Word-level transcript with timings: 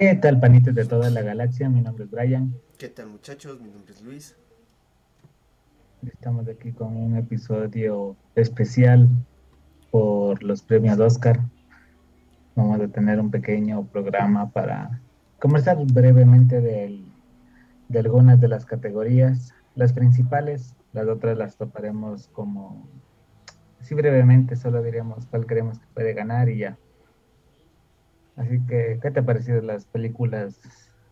¿Qué 0.00 0.14
tal, 0.14 0.40
panitos 0.40 0.74
de 0.74 0.86
toda 0.86 1.10
la 1.10 1.20
galaxia? 1.20 1.68
Mi 1.68 1.82
nombre 1.82 2.04
es 2.04 2.10
Brian. 2.10 2.54
¿Qué 2.78 2.88
tal, 2.88 3.08
muchachos? 3.08 3.60
Mi 3.60 3.68
nombre 3.68 3.92
es 3.92 4.00
Luis. 4.00 4.34
Estamos 6.10 6.48
aquí 6.48 6.72
con 6.72 6.96
un 6.96 7.18
episodio 7.18 8.16
especial 8.34 9.10
por 9.90 10.42
los 10.42 10.62
premios 10.62 10.98
Oscar. 10.98 11.40
Vamos 12.56 12.80
a 12.80 12.88
tener 12.88 13.20
un 13.20 13.30
pequeño 13.30 13.84
programa 13.88 14.48
para 14.48 15.02
conversar 15.38 15.76
brevemente 15.92 16.62
de 16.62 17.98
algunas 17.98 18.40
de 18.40 18.48
las 18.48 18.64
categorías, 18.64 19.52
las 19.74 19.92
principales, 19.92 20.76
las 20.94 21.08
otras 21.08 21.36
las 21.36 21.58
toparemos 21.58 22.28
como, 22.28 22.88
así 23.82 23.94
brevemente, 23.94 24.56
solo 24.56 24.82
diríamos 24.82 25.26
cuál 25.26 25.44
creemos 25.44 25.78
que 25.78 25.86
puede 25.92 26.14
ganar 26.14 26.48
y 26.48 26.56
ya. 26.56 26.78
Así 28.40 28.58
que, 28.66 28.98
¿qué 29.02 29.10
te 29.10 29.20
ha 29.20 29.22
parecido 29.22 29.60
las 29.60 29.84
películas 29.84 30.58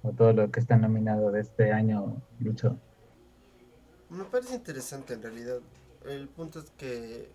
o 0.02 0.12
todo 0.12 0.32
lo 0.32 0.50
que 0.50 0.60
está 0.60 0.78
nominado 0.78 1.30
de 1.30 1.42
este 1.42 1.72
año, 1.72 2.22
Lucho? 2.40 2.78
Me 4.08 4.24
parece 4.24 4.54
interesante 4.54 5.12
en 5.12 5.22
realidad. 5.22 5.58
El 6.06 6.28
punto 6.28 6.60
es 6.60 6.70
que 6.70 7.30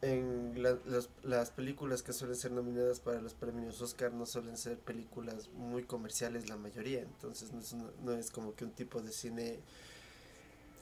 en 0.00 0.62
las, 0.62 1.50
películas 1.50 2.04
que 2.04 2.12
suelen 2.12 2.36
ser 2.36 2.52
nominadas 2.52 3.00
para 3.00 3.20
los 3.20 3.34
premios 3.34 3.80
Oscar 3.82 4.12
no 4.12 4.26
suelen 4.26 4.56
ser 4.56 4.78
películas 4.78 5.48
muy 5.48 5.82
comerciales 5.82 6.48
la 6.48 6.56
mayoría, 6.56 7.00
entonces 7.00 7.52
no 7.52 7.60
es, 7.60 7.74
no 7.74 8.12
es 8.12 8.30
como 8.30 8.54
que 8.54 8.64
un 8.64 8.72
tipo 8.72 9.00
de 9.00 9.10
cine 9.10 9.58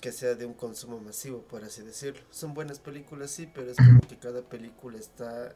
que 0.03 0.13
sea 0.13 0.35
de 0.35 0.45
un 0.45 0.55
consumo 0.55 0.99
masivo, 0.99 1.43
por 1.43 1.65
así 1.65 1.83
decirlo. 1.83 2.21
Son 2.31 2.53
buenas 2.53 2.79
películas, 2.79 3.31
sí, 3.31 3.49
pero 3.55 3.71
es 3.71 3.77
como 3.79 4.01
que 4.01 4.19
cada 4.19 4.43
película 4.43 4.99
está 4.99 5.55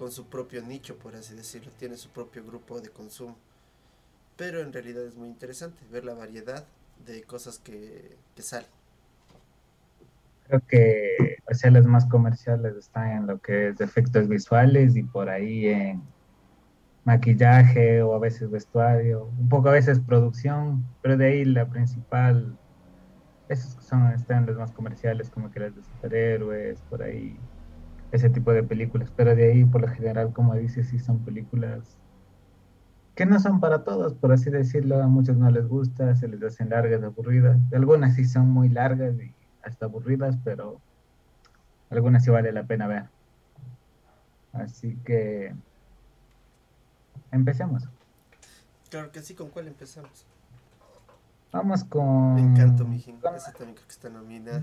con 0.00 0.10
su 0.10 0.30
propio 0.30 0.62
nicho, 0.62 0.96
por 0.96 1.14
así 1.14 1.34
decirlo, 1.34 1.70
tiene 1.78 1.94
su 1.98 2.08
propio 2.08 2.42
grupo 2.42 2.80
de 2.80 2.88
consumo. 2.88 3.36
Pero 4.34 4.62
en 4.62 4.72
realidad 4.72 5.04
es 5.04 5.14
muy 5.14 5.28
interesante 5.28 5.78
ver 5.92 6.06
la 6.06 6.14
variedad 6.14 6.64
de 7.04 7.22
cosas 7.24 7.58
que, 7.58 8.16
salen. 8.38 8.70
Creo 10.46 10.62
que, 10.66 11.36
o 11.46 11.70
las 11.70 11.84
más 11.84 12.06
comerciales 12.06 12.76
están 12.76 13.10
en 13.10 13.26
lo 13.26 13.42
que 13.42 13.68
es 13.68 13.80
efectos 13.82 14.26
visuales 14.26 14.96
y 14.96 15.02
por 15.02 15.28
ahí 15.28 15.66
en 15.66 16.02
maquillaje 17.04 18.00
o 18.00 18.14
a 18.14 18.18
veces 18.18 18.50
vestuario, 18.50 19.30
un 19.38 19.50
poco 19.50 19.68
a 19.68 19.72
veces 19.72 20.00
producción, 20.00 20.82
pero 21.02 21.18
de 21.18 21.26
ahí 21.26 21.44
la 21.44 21.68
principal, 21.68 22.56
esos 23.50 23.74
son, 23.84 24.10
están 24.12 24.46
los 24.46 24.56
más 24.56 24.72
comerciales, 24.72 25.28
como 25.28 25.50
que 25.50 25.60
las 25.60 25.76
de 25.76 25.82
superhéroes, 25.82 26.80
por 26.88 27.02
ahí 27.02 27.38
ese 28.12 28.30
tipo 28.30 28.52
de 28.52 28.62
películas, 28.62 29.12
pero 29.16 29.34
de 29.34 29.50
ahí 29.50 29.64
por 29.64 29.82
lo 29.82 29.88
general, 29.88 30.32
como 30.32 30.54
dices, 30.54 30.88
sí 30.88 30.98
son 30.98 31.24
películas 31.24 31.96
que 33.14 33.26
no 33.26 33.38
son 33.38 33.60
para 33.60 33.84
todos, 33.84 34.14
por 34.14 34.32
así 34.32 34.48
decirlo, 34.50 35.02
a 35.02 35.06
muchos 35.06 35.36
no 35.36 35.50
les 35.50 35.68
gusta, 35.68 36.14
se 36.16 36.26
les 36.26 36.42
hacen 36.42 36.70
largas, 36.70 37.02
aburridas, 37.02 37.58
algunas 37.72 38.14
sí 38.14 38.24
son 38.24 38.48
muy 38.48 38.68
largas 38.68 39.14
y 39.20 39.34
hasta 39.62 39.86
aburridas, 39.86 40.38
pero 40.42 40.80
algunas 41.90 42.24
sí 42.24 42.30
vale 42.30 42.50
la 42.52 42.64
pena 42.64 42.86
ver. 42.86 43.10
Así 44.52 44.96
que 45.04 45.54
empecemos. 47.30 47.88
Claro 48.88 49.12
que 49.12 49.20
sí, 49.20 49.34
¿con 49.34 49.50
cuál 49.50 49.68
empezamos? 49.68 50.26
Vamos 51.52 51.84
con... 51.84 52.36
Me 52.36 52.40
encanta, 52.40 52.84
mi 52.84 53.00
gente, 53.00 53.28
esa 53.36 53.52
también 53.52 53.74
creo 53.74 53.86
que 53.86 53.92
está 53.92 54.08
nominada. 54.08 54.62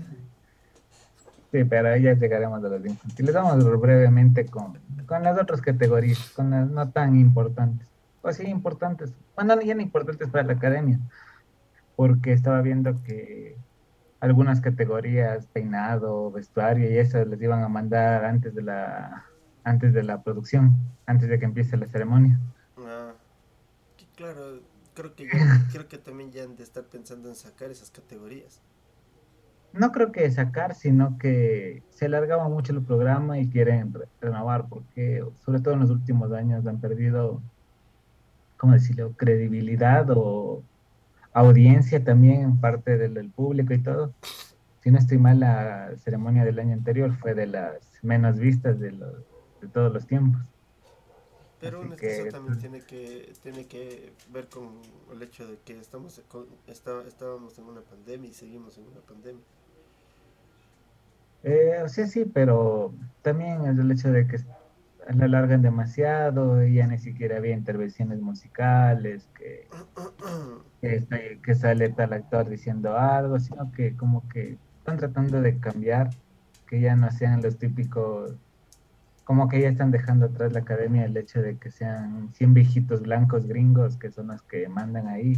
Sí, 1.50 1.64
pero 1.64 1.88
ahí 1.88 2.02
ya 2.02 2.12
llegaremos 2.12 2.62
a 2.62 2.68
los 2.68 2.84
infantiles. 2.84 3.34
Vamos 3.34 3.80
brevemente 3.80 4.46
con, 4.46 4.78
con 5.06 5.22
las 5.22 5.40
otras 5.40 5.62
categorías, 5.62 6.30
con 6.30 6.50
las 6.50 6.68
no 6.68 6.90
tan 6.90 7.18
importantes. 7.18 7.88
O 8.20 8.32
sí, 8.32 8.46
importantes. 8.46 9.12
Bueno, 9.34 9.56
no 9.56 9.62
tan 9.62 9.80
importantes 9.80 10.28
para 10.28 10.44
la 10.44 10.52
academia. 10.54 11.00
Porque 11.96 12.32
estaba 12.32 12.60
viendo 12.60 13.02
que 13.02 13.56
algunas 14.20 14.60
categorías, 14.60 15.46
peinado, 15.46 16.30
vestuario 16.30 16.90
y 16.90 16.98
eso, 16.98 17.24
les 17.24 17.40
iban 17.40 17.62
a 17.62 17.68
mandar 17.68 18.24
antes 18.24 18.54
de 18.54 18.62
la 18.62 19.24
antes 19.64 19.92
de 19.92 20.02
la 20.02 20.22
producción, 20.22 20.76
antes 21.06 21.28
de 21.28 21.38
que 21.38 21.44
empiece 21.44 21.76
la 21.76 21.86
ceremonia. 21.88 22.38
Ah, 22.78 23.12
claro, 24.16 24.60
creo 24.94 25.14
que 25.14 25.28
creo 25.72 25.88
que 25.88 25.98
también 25.98 26.30
ya 26.30 26.44
han 26.44 26.56
de 26.56 26.62
estar 26.62 26.84
pensando 26.84 27.28
en 27.28 27.34
sacar 27.34 27.70
esas 27.70 27.90
categorías 27.90 28.60
no 29.72 29.92
creo 29.92 30.12
que 30.12 30.30
sacar, 30.30 30.74
sino 30.74 31.18
que 31.18 31.82
se 31.90 32.06
alargaba 32.06 32.48
mucho 32.48 32.72
el 32.72 32.82
programa 32.82 33.38
y 33.38 33.48
quieren 33.48 33.92
renovar, 34.20 34.66
porque 34.68 35.24
sobre 35.44 35.60
todo 35.60 35.74
en 35.74 35.80
los 35.80 35.90
últimos 35.90 36.32
años 36.32 36.66
han 36.66 36.80
perdido, 36.80 37.40
¿cómo 38.56 38.72
decirlo?, 38.72 39.12
credibilidad 39.16 40.06
o 40.10 40.62
audiencia 41.32 42.02
también 42.02 42.42
en 42.42 42.60
parte 42.60 42.96
del, 42.96 43.30
público 43.30 43.72
y 43.74 43.78
todo. 43.78 44.12
Si 44.82 44.90
no 44.90 44.98
estoy 44.98 45.18
mal, 45.18 45.40
la 45.40 45.92
ceremonia 45.98 46.44
del 46.44 46.58
año 46.58 46.72
anterior 46.72 47.12
fue 47.16 47.34
de 47.34 47.46
las 47.46 47.80
menos 48.02 48.38
vistas 48.38 48.78
de, 48.80 48.92
los, 48.92 49.14
de 49.60 49.68
todos 49.68 49.92
los 49.92 50.06
tiempos. 50.06 50.40
Pero 51.60 51.82
eso 51.82 52.28
también 52.30 52.58
tiene 52.58 52.80
que, 52.82 53.32
tiene 53.42 53.66
que 53.66 54.12
ver 54.32 54.48
con 54.48 54.80
el 55.12 55.22
hecho 55.22 55.46
de 55.46 55.58
que 55.64 55.76
estamos 55.78 56.22
estábamos 56.68 57.58
en 57.58 57.64
una 57.64 57.80
pandemia 57.80 58.30
y 58.30 58.32
seguimos 58.32 58.78
en 58.78 58.86
una 58.86 59.00
pandemia. 59.00 59.42
Eh, 61.42 61.84
sí, 61.86 62.06
sí, 62.06 62.24
pero 62.24 62.94
también 63.22 63.64
es 63.66 63.78
el 63.78 63.90
hecho 63.90 64.10
de 64.10 64.26
que 64.26 64.38
la 65.14 65.24
alargan 65.24 65.62
demasiado 65.62 66.64
y 66.64 66.74
ya 66.74 66.86
ni 66.86 66.98
siquiera 66.98 67.38
había 67.38 67.54
intervenciones 67.54 68.20
musicales, 68.20 69.28
que, 69.34 69.68
que, 71.42 71.54
sale 71.54 71.88
tal 71.90 72.12
actor 72.12 72.48
diciendo 72.48 72.96
algo, 72.96 73.38
sino 73.38 73.72
que 73.72 73.96
como 73.96 74.28
que 74.28 74.58
están 74.78 74.98
tratando 74.98 75.40
de 75.40 75.58
cambiar, 75.58 76.10
que 76.66 76.80
ya 76.80 76.96
no 76.96 77.10
sean 77.10 77.40
los 77.40 77.56
típicos, 77.58 78.34
como 79.24 79.48
que 79.48 79.60
ya 79.60 79.68
están 79.68 79.90
dejando 79.90 80.26
atrás 80.26 80.52
la 80.52 80.60
academia 80.60 81.04
el 81.04 81.16
hecho 81.16 81.40
de 81.40 81.56
que 81.58 81.70
sean 81.70 82.32
100 82.34 82.54
viejitos 82.54 83.02
blancos 83.02 83.46
gringos 83.46 83.96
que 83.96 84.10
son 84.10 84.28
los 84.28 84.42
que 84.42 84.68
mandan 84.68 85.06
ahí, 85.08 85.34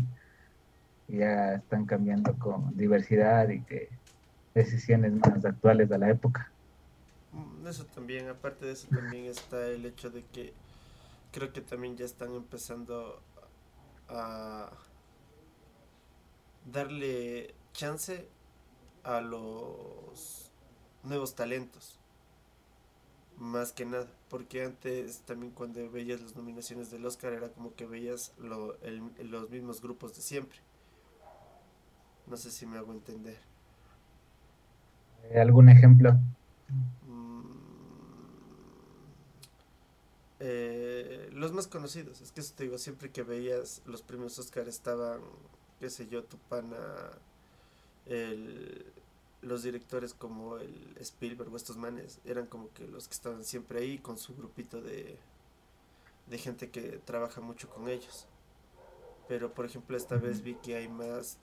ya 1.08 1.54
están 1.54 1.86
cambiando 1.86 2.36
con 2.38 2.76
diversidad 2.76 3.48
y 3.48 3.62
que 3.62 3.88
decisiones 4.54 5.12
más 5.12 5.44
actuales 5.44 5.88
de 5.88 5.98
la 5.98 6.10
época. 6.10 6.50
Mm, 7.32 7.66
eso 7.66 7.84
también, 7.86 8.28
aparte 8.28 8.66
de 8.66 8.72
eso 8.72 8.88
también 8.88 9.26
está 9.26 9.66
el 9.66 9.86
hecho 9.86 10.10
de 10.10 10.24
que 10.26 10.52
creo 11.32 11.52
que 11.52 11.60
también 11.60 11.96
ya 11.96 12.04
están 12.04 12.34
empezando 12.34 13.22
a 14.08 14.70
darle 16.70 17.54
chance 17.72 18.28
a 19.04 19.20
los 19.20 20.50
nuevos 21.02 21.34
talentos. 21.34 21.98
Más 23.38 23.72
que 23.72 23.86
nada, 23.86 24.06
porque 24.28 24.64
antes 24.64 25.20
también 25.20 25.52
cuando 25.52 25.88
veías 25.90 26.20
las 26.20 26.36
nominaciones 26.36 26.90
del 26.90 27.06
Oscar 27.06 27.32
era 27.32 27.48
como 27.48 27.74
que 27.74 27.86
veías 27.86 28.32
los 28.38 29.50
mismos 29.50 29.80
grupos 29.80 30.14
de 30.14 30.20
siempre. 30.20 30.58
No 32.26 32.36
sé 32.36 32.50
si 32.50 32.66
me 32.66 32.76
hago 32.76 32.92
entender. 32.92 33.49
Eh, 35.24 35.40
¿Algún 35.40 35.68
ejemplo? 35.68 36.12
Mm, 37.06 37.42
eh, 40.40 41.30
los 41.32 41.52
más 41.52 41.66
conocidos, 41.66 42.20
es 42.20 42.32
que 42.32 42.40
eso 42.40 42.54
te 42.56 42.64
digo, 42.64 42.78
siempre 42.78 43.10
que 43.10 43.22
veías 43.22 43.82
los 43.86 44.02
premios 44.02 44.38
Oscar 44.38 44.68
estaban, 44.68 45.20
qué 45.78 45.90
sé 45.90 46.08
yo, 46.08 46.24
tu 46.24 46.38
pana, 46.38 46.76
los 49.42 49.62
directores 49.62 50.14
como 50.14 50.56
el 50.56 50.96
Spielberg 50.98 51.52
o 51.52 51.56
estos 51.56 51.76
manes, 51.76 52.20
eran 52.24 52.46
como 52.46 52.72
que 52.72 52.86
los 52.88 53.06
que 53.06 53.14
estaban 53.14 53.44
siempre 53.44 53.80
ahí 53.80 53.98
con 53.98 54.18
su 54.18 54.34
grupito 54.34 54.80
de, 54.80 55.16
de 56.26 56.38
gente 56.38 56.70
que 56.70 57.00
trabaja 57.04 57.40
mucho 57.40 57.68
con 57.68 57.88
ellos. 57.88 58.26
Pero 59.28 59.52
por 59.52 59.64
ejemplo 59.64 59.96
esta 59.96 60.16
vez 60.16 60.42
vi 60.42 60.54
que 60.54 60.76
hay 60.76 60.88
más 60.88 61.38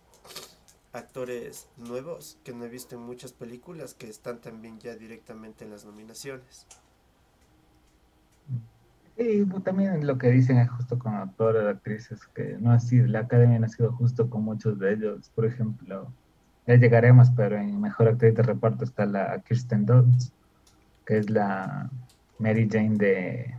actores 0.94 1.70
nuevos 1.78 2.40
que 2.44 2.54
no 2.54 2.66
he 2.66 2.70
visto 2.70 2.96
en 2.96 3.02
muchas 3.02 3.34
películas 3.34 3.94
que 3.94 4.10
están 4.10 4.40
también 4.40 4.80
ya 4.80 4.96
directamente 4.96 5.66
en 5.66 5.72
las 5.72 5.86
nominaciones. 5.86 6.66
Y 9.18 9.44
también 9.62 10.06
lo 10.06 10.18
que 10.20 10.30
dicen 10.30 10.58
es 10.60 10.70
justo 10.70 11.00
con 11.00 11.16
actores, 11.16 11.66
actrices, 11.66 12.20
que 12.36 12.58
no 12.60 12.72
así, 12.72 13.02
la 13.02 13.22
academia 13.22 13.58
no 13.58 13.66
ha 13.66 13.70
sido 13.70 13.92
justo 13.92 14.30
con 14.30 14.44
muchos 14.44 14.78
de 14.78 14.94
ellos. 14.94 15.32
Por 15.34 15.46
ejemplo, 15.46 16.14
ya 16.68 16.76
llegaremos, 16.76 17.32
pero 17.32 17.58
en 17.58 17.82
mejor 17.82 18.10
actriz 18.10 18.36
de 18.36 18.44
reparto 18.44 18.84
está 18.84 19.08
la 19.08 19.42
Kirsten 19.42 19.88
Dunst, 19.88 20.34
que 21.04 21.18
es 21.18 21.30
la 21.32 21.90
Mary 22.38 22.68
Jane 22.72 22.98
de. 22.98 23.56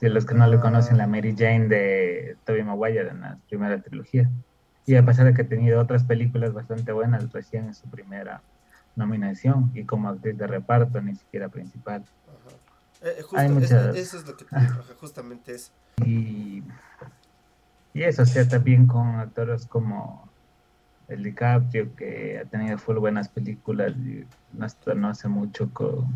Si 0.00 0.08
los 0.08 0.26
que 0.26 0.34
no 0.34 0.46
le 0.46 0.60
conocen, 0.60 0.98
la 0.98 1.06
Mary 1.06 1.34
Jane 1.36 1.68
de 1.68 2.36
Tobey 2.44 2.62
Maguire 2.62 3.08
en 3.08 3.20
la 3.20 3.38
primera 3.48 3.80
trilogía. 3.80 4.30
Y 4.86 4.96
a 4.96 5.04
pesar 5.04 5.26
de 5.26 5.34
que 5.34 5.42
ha 5.42 5.48
tenido 5.48 5.80
otras 5.80 6.04
películas 6.04 6.52
bastante 6.52 6.92
buenas, 6.92 7.30
recién 7.32 7.66
en 7.66 7.74
su 7.74 7.88
primera 7.88 8.42
nominación 8.96 9.70
y 9.74 9.84
como 9.84 10.08
actriz 10.08 10.36
de 10.36 10.46
reparto, 10.46 11.00
ni 11.00 11.14
siquiera 11.14 11.48
principal. 11.48 12.04
Eh, 13.02 13.22
justo, 13.22 13.58
eso, 13.60 13.90
eso, 13.90 14.18
es 14.18 14.26
lo 14.26 14.36
que 14.36 14.44
justamente 14.98 15.54
eso. 15.54 15.72
Y, 16.04 16.62
y 17.94 18.02
eso, 18.02 18.22
o 18.22 18.26
sea, 18.26 18.46
también 18.46 18.86
con 18.86 19.16
actores 19.16 19.66
como 19.66 20.28
el 21.08 21.22
DiCaprio, 21.22 21.94
que 21.96 22.38
ha 22.38 22.44
tenido 22.48 22.78
full 22.78 22.96
buenas 22.96 23.28
películas, 23.28 23.92
y 23.96 24.26
no, 24.52 24.66
no 24.94 25.08
hace 25.08 25.28
mucho 25.28 25.70
con 25.72 26.08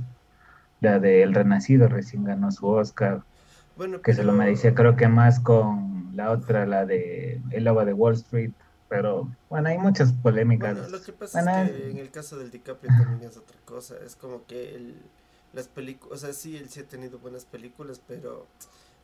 la 0.80 0.98
de 1.00 1.22
El 1.22 1.34
Renacido, 1.34 1.88
recién 1.88 2.24
ganó 2.24 2.52
su 2.52 2.66
Oscar, 2.66 3.22
bueno, 3.76 4.00
que 4.00 4.14
se 4.14 4.24
lo 4.24 4.32
merecía 4.32 4.74
creo 4.74 4.96
que 4.96 5.08
más 5.08 5.40
con 5.40 6.12
la 6.14 6.30
otra, 6.30 6.66
la 6.66 6.86
de 6.86 7.40
El 7.50 7.64
Lobo 7.64 7.84
de 7.84 7.92
Wall 7.92 8.14
Street, 8.14 8.52
pero 8.88 9.28
bueno, 9.50 9.68
hay 9.68 9.78
muchas 9.78 10.12
polémicas. 10.12 10.78
Bueno, 10.78 10.88
lo 10.88 11.02
que 11.02 11.12
pasa 11.12 11.64
es 11.64 11.70
que 11.70 11.90
en 11.90 11.98
el 11.98 12.10
caso 12.10 12.38
del 12.38 12.50
DiCaprio 12.50 12.90
también 12.96 13.30
es 13.30 13.36
otra 13.36 13.56
cosa, 13.64 13.96
es 14.04 14.14
como 14.14 14.46
que 14.46 14.74
el, 14.76 14.94
las 15.52 15.68
películas, 15.68 16.18
o 16.18 16.26
sea, 16.26 16.32
sí, 16.32 16.56
él 16.56 16.68
sí 16.68 16.80
ha 16.80 16.84
tenido 16.84 17.18
buenas 17.18 17.44
películas, 17.44 18.00
pero 18.06 18.46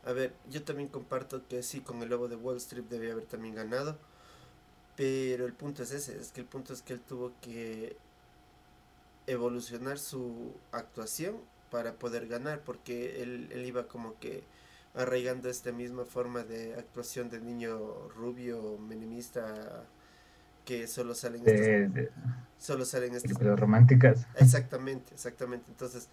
a 0.05 0.13
ver, 0.13 0.33
yo 0.51 0.63
también 0.63 0.89
comparto 0.89 1.47
que 1.49 1.63
sí, 1.63 1.81
con 1.81 2.03
El 2.03 2.11
Lobo 2.11 2.29
de 2.29 2.37
Wall 2.37 2.57
Street 2.59 2.85
debía 2.89 3.13
haber 3.13 3.25
también 3.25 3.55
ganado, 3.55 3.97
pero 4.97 5.47
el 5.47 5.53
punto 5.53 5.83
es 5.83 5.93
ese, 5.93 6.19
es 6.19 6.31
que 6.31 6.41
el 6.41 6.47
punto 6.47 6.73
es 6.73 6.83
que 6.83 6.93
él 6.93 7.01
tuvo 7.01 7.33
que 7.41 7.97
evolucionar 9.27 9.99
su 9.99 10.53
actuación 10.73 11.37
para 11.71 11.95
poder 11.95 12.27
ganar, 12.27 12.61
porque 12.61 13.23
él, 13.23 13.49
él 13.53 13.65
iba 13.65 13.87
como 13.87 14.19
que 14.19 14.43
arraigando 14.95 15.49
esta 15.49 15.73
misma 15.73 16.05
forma 16.05 16.43
de 16.43 16.75
actuación 16.75 17.31
de 17.31 17.41
niño 17.41 18.09
rubio, 18.17 18.79
minimista, 18.79 19.85
que 20.65 20.87
solo 20.87 21.15
salen 21.15 21.45
de, 21.45 22.11
solo 22.59 22.85
salen 22.85 23.15
estas 23.15 23.39
románticas. 23.59 24.27
Exactamente, 24.37 25.15
exactamente. 25.15 25.67
Entonces, 25.71 26.09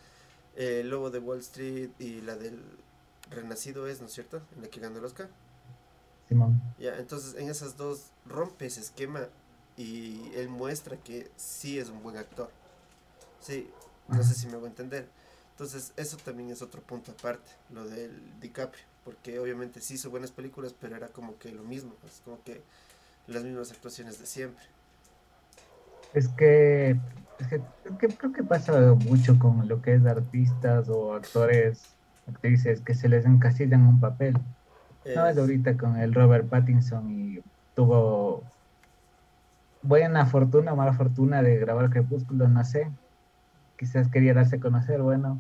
el 0.56 0.64
eh, 0.66 0.84
Lobo 0.84 1.10
de 1.10 1.20
Wall 1.20 1.40
Street 1.40 1.90
y 2.00 2.22
la 2.22 2.36
del 2.36 2.62
Renacido 3.30 3.88
es, 3.88 4.00
¿no 4.00 4.08
es 4.08 4.14
cierto? 4.14 4.42
En 4.56 4.64
la 4.64 4.68
que 4.70 4.80
ganó 4.80 5.00
el 5.00 5.06
Oscar. 5.06 5.30
Simón. 6.28 6.62
Ya, 6.80 6.98
entonces 6.98 7.36
en 7.36 7.50
esas 7.50 7.78
dos 7.78 8.12
rompe 8.26 8.66
ese 8.66 8.82
esquema 8.82 9.28
y 9.78 10.32
él 10.36 10.50
muestra 10.50 10.98
que 10.98 11.30
sí 11.38 11.80
es 11.80 11.90
un 11.90 12.02
buen 12.04 12.18
actor. 12.18 12.50
Sí, 13.40 13.70
no 14.08 14.24
sé 14.24 14.34
si 14.34 14.48
me 14.48 14.56
voy 14.56 14.66
a 14.66 14.70
entender. 14.70 15.08
Entonces, 15.58 15.92
eso 15.98 16.18
también 16.18 16.52
es 16.52 16.62
otro 16.62 16.82
punto 16.82 17.14
aparte, 17.18 17.50
lo 17.74 17.84
del 17.84 18.12
DiCaprio, 18.40 18.84
porque 19.04 19.40
obviamente 19.40 19.82
sí 19.82 19.96
hizo 19.96 20.12
buenas 20.12 20.30
películas, 20.30 20.76
pero 20.80 20.96
era 20.96 21.08
como 21.08 21.36
que 21.40 21.52
lo 21.52 21.64
mismo, 21.64 21.94
es 22.06 22.22
como 22.24 22.38
que 22.44 22.62
las 23.26 23.44
mismas 23.44 23.72
actuaciones 23.72 24.20
de 24.20 24.28
siempre. 24.28 24.64
Es 26.14 26.28
que, 26.28 26.96
es 27.40 27.48
que, 27.48 27.60
creo 27.98 28.32
que 28.34 28.44
pasa 28.44 28.94
mucho 28.94 29.40
con 29.40 29.68
lo 29.68 29.82
que 29.82 29.96
es 29.96 30.06
artistas 30.06 30.90
o 30.90 31.16
actores, 31.16 31.88
actrices, 32.28 32.82
que 32.82 32.94
se 32.94 33.10
les 33.10 33.26
encasillan 33.26 33.88
un 33.88 34.00
papel. 34.00 34.38
No 35.16 35.26
es 35.26 35.40
ahorita 35.40 35.76
con 35.76 35.98
el 35.98 36.14
Robert 36.14 36.48
Pattinson 36.48 37.10
y 37.10 37.40
tuvo 37.74 38.44
buena 39.82 40.28
fortuna 40.28 40.74
o 40.74 40.76
mala 40.76 40.94
fortuna 40.94 41.42
de 41.42 41.58
grabar 41.58 41.90
Crepúsculo, 41.90 42.48
no 42.48 42.64
sé, 42.64 42.92
quizás 43.78 44.10
quería 44.10 44.34
darse 44.34 44.58
a 44.58 44.60
conocer, 44.60 45.02
bueno, 45.02 45.40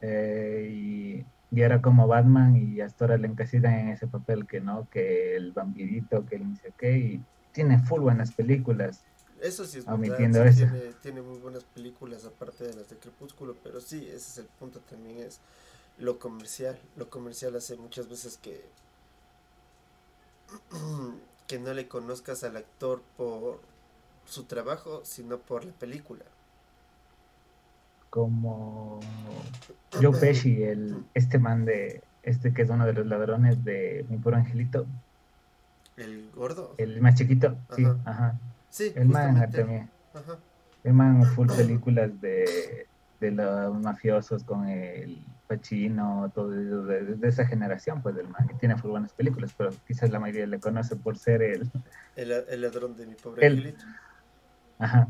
eh, 0.00 0.68
y, 0.70 1.26
era 1.52 1.82
como 1.82 2.06
Batman 2.06 2.56
y 2.56 2.80
hasta 2.80 3.04
ahora 3.04 3.18
le 3.18 3.26
encasillan 3.26 3.74
en 3.74 3.88
ese 3.88 4.06
papel 4.06 4.46
que 4.46 4.60
no, 4.60 4.88
que 4.88 5.36
el 5.36 5.52
vampirito, 5.52 6.24
que 6.24 6.36
el 6.36 6.48
no 6.48 6.56
sé 6.56 6.72
qué, 6.78 6.96
y 6.96 7.24
tiene 7.52 7.78
full 7.80 8.00
buenas 8.00 8.32
películas. 8.32 9.02
Eso 9.40 9.64
sí 9.64 9.78
es 9.78 9.86
verdad, 9.86 10.46
eso. 10.46 10.64
Tiene, 10.64 10.92
tiene, 11.02 11.22
muy 11.22 11.38
buenas 11.38 11.64
películas 11.64 12.24
aparte 12.24 12.64
de 12.64 12.74
las 12.74 12.88
de 12.88 12.96
Crepúsculo, 12.96 13.56
pero 13.62 13.80
sí, 13.80 14.06
ese 14.06 14.16
es 14.16 14.38
el 14.38 14.46
punto 14.46 14.78
también, 14.80 15.18
es 15.18 15.40
lo 15.98 16.18
comercial. 16.18 16.78
Lo 16.96 17.10
comercial 17.10 17.56
hace 17.56 17.76
muchas 17.76 18.08
veces 18.08 18.38
que, 18.38 18.64
que 21.48 21.58
no 21.58 21.74
le 21.74 21.88
conozcas 21.88 22.44
al 22.44 22.56
actor 22.56 23.02
por 23.16 23.60
su 24.24 24.44
trabajo, 24.44 25.00
sino 25.04 25.38
por 25.38 25.64
la 25.64 25.72
película 25.72 26.24
como 28.10 29.00
Joe 29.92 30.18
Pesci, 30.18 30.62
el, 30.62 31.04
este 31.14 31.38
man 31.38 31.64
de, 31.64 32.02
este 32.22 32.52
que 32.52 32.62
es 32.62 32.70
uno 32.70 32.84
de 32.84 32.92
los 32.92 33.06
ladrones 33.06 33.64
de 33.64 34.04
Mi 34.08 34.18
Puro 34.18 34.36
Angelito. 34.36 34.86
¿El 35.96 36.30
gordo? 36.34 36.74
El 36.78 37.00
más 37.00 37.14
chiquito, 37.14 37.56
sí, 37.74 37.86
ajá. 38.04 38.38
Sí, 38.68 38.92
el 38.94 39.08
man 39.08 39.50
también. 39.50 39.88
Ajá. 40.14 40.38
El 40.82 40.94
man 40.94 41.24
full 41.24 41.48
películas 41.48 42.20
de, 42.20 42.86
de 43.20 43.30
los 43.30 43.80
mafiosos 43.80 44.44
con 44.44 44.66
el 44.68 45.22
Pacino, 45.46 46.30
todo 46.34 46.50
de, 46.50 47.16
de, 47.16 47.28
esa 47.28 47.44
generación, 47.44 48.02
pues 48.02 48.14
del 48.14 48.28
man, 48.28 48.46
que 48.48 48.54
tiene 48.54 48.76
full 48.76 48.90
buenas 48.90 49.12
películas, 49.12 49.52
pero 49.56 49.70
quizás 49.86 50.10
la 50.10 50.20
mayoría 50.20 50.46
le 50.46 50.58
conoce 50.58 50.96
por 50.96 51.18
ser 51.18 51.42
el... 51.42 51.70
El, 52.16 52.60
ladrón 52.62 52.96
de 52.96 53.06
mi 53.06 53.14
pobre 53.14 53.46
angelito. 53.46 53.84
Ajá. 54.78 55.08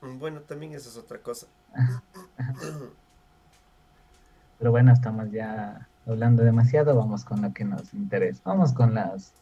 Mm, 0.00 0.18
bueno, 0.18 0.40
también 0.40 0.72
eso 0.72 0.88
es 0.88 0.96
otra 0.96 1.18
cosa. 1.18 1.46
Pero 4.58 4.70
bueno, 4.70 4.92
estamos 4.92 5.30
ya 5.30 5.88
hablando 6.06 6.42
demasiado, 6.42 6.94
vamos 6.94 7.24
con 7.24 7.42
lo 7.42 7.52
que 7.52 7.64
nos 7.64 7.94
interesa. 7.94 8.40
Vamos 8.44 8.72
con 8.72 8.94
las 8.94 9.32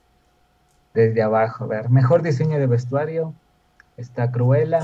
desde 0.94 1.22
abajo. 1.22 1.64
A 1.64 1.68
ver, 1.68 1.90
mejor 1.90 2.22
diseño 2.22 2.58
de 2.58 2.66
vestuario. 2.66 3.34
Está 3.96 4.30
Cruella, 4.30 4.80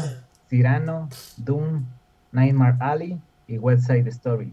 Cyrano, 0.49 1.09
Doom, 1.37 1.85
Nightmare 2.33 2.77
Alley 2.81 3.21
y 3.47 3.59
West 3.59 3.89
Story. 3.91 4.53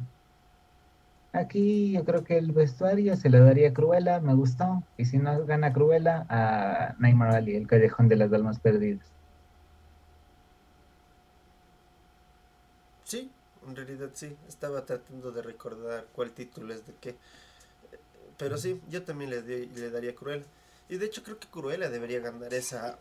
Aquí 1.34 1.94
yo 1.94 2.04
creo 2.04 2.24
que 2.24 2.38
el 2.38 2.52
vestuario 2.52 3.16
se 3.16 3.30
le 3.30 3.40
daría 3.40 3.70
a 3.70 3.74
Cruella, 3.74 4.20
me 4.20 4.34
gustó. 4.34 4.84
Y 4.98 5.06
si 5.06 5.18
no 5.18 5.46
gana 5.46 5.74
Cruella, 5.74 6.26
a 6.30 6.96
Nightmare 7.00 7.36
Alley, 7.38 7.56
el 7.56 7.68
callejón 7.68 8.08
de 8.08 8.18
las 8.18 8.34
almas 8.34 8.60
perdidas. 8.60 9.06
Sí, 13.04 13.32
en 13.68 13.76
realidad 13.76 14.10
sí. 14.14 14.36
Estaba 14.48 14.86
tratando 14.86 15.32
de 15.32 15.42
recordar 15.42 16.08
cuál 16.14 16.32
título 16.32 16.74
es 16.74 16.86
de 16.86 16.94
qué. 17.00 17.16
Pero 18.38 18.58
sí, 18.58 18.82
yo 18.90 19.04
también 19.04 19.30
le, 19.30 19.42
le 19.42 19.90
daría 19.90 20.16
Cruella. 20.16 20.46
Y 20.90 20.98
de 20.98 21.06
hecho 21.06 21.24
creo 21.24 21.40
que 21.40 21.48
Cruella 21.48 21.90
debería 21.90 22.20
ganar 22.20 22.54
esa, 22.54 22.98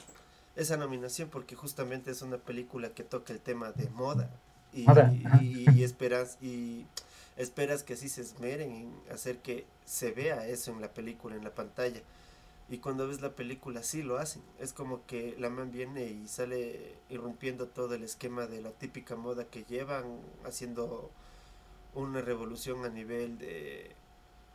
esa 0.57 0.77
nominación 0.77 1.29
porque 1.29 1.57
justamente 1.57 2.11
es 2.11 2.23
una 2.23 2.37
película 2.39 2.91
que 2.91 3.03
toca 3.03 3.33
el 3.33 3.41
tema 3.41 3.73
de 3.73 3.89
moda. 3.91 4.31
Y, 4.73 4.87
y, 5.41 5.83
esperas 5.83 6.39
y 6.41 6.87
esperas 7.37 7.83
que 7.83 7.95
así 7.95 8.09
se 8.09 8.21
esmeren 8.21 8.71
en 8.71 9.13
hacer 9.13 9.39
que 9.39 9.67
se 9.85 10.13
vea 10.13 10.47
eso 10.47 10.71
en 10.71 10.81
la 10.81 10.93
película, 10.93 11.37
en 11.37 11.45
la 11.45 11.55
pantalla. 11.55 12.01
Y 12.71 12.79
cuando 12.79 13.09
ves 13.09 13.21
la 13.21 13.35
película 13.35 13.83
sí 13.83 14.05
lo 14.05 14.19
hacen. 14.19 14.43
Es 14.61 14.73
como 14.73 15.05
que 15.07 15.35
la 15.39 15.51
man 15.51 15.73
viene 15.73 16.05
y 16.07 16.29
sale 16.29 16.97
irrumpiendo 17.09 17.67
todo 17.67 17.95
el 17.95 18.05
esquema 18.05 18.47
de 18.47 18.63
la 18.63 18.71
típica 18.71 19.17
moda 19.17 19.45
que 19.45 19.65
llevan, 19.65 20.21
haciendo 20.45 21.11
una 21.95 22.21
revolución 22.21 22.85
a 22.85 22.89
nivel 22.89 23.39
de 23.39 23.91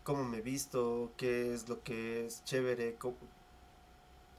cómo 0.03 0.23
me 0.23 0.39
visto, 0.39 1.11
qué 1.17 1.53
es 1.53 1.67
lo 1.67 1.83
que 1.83 2.25
es 2.25 2.41
chévere, 2.45 2.97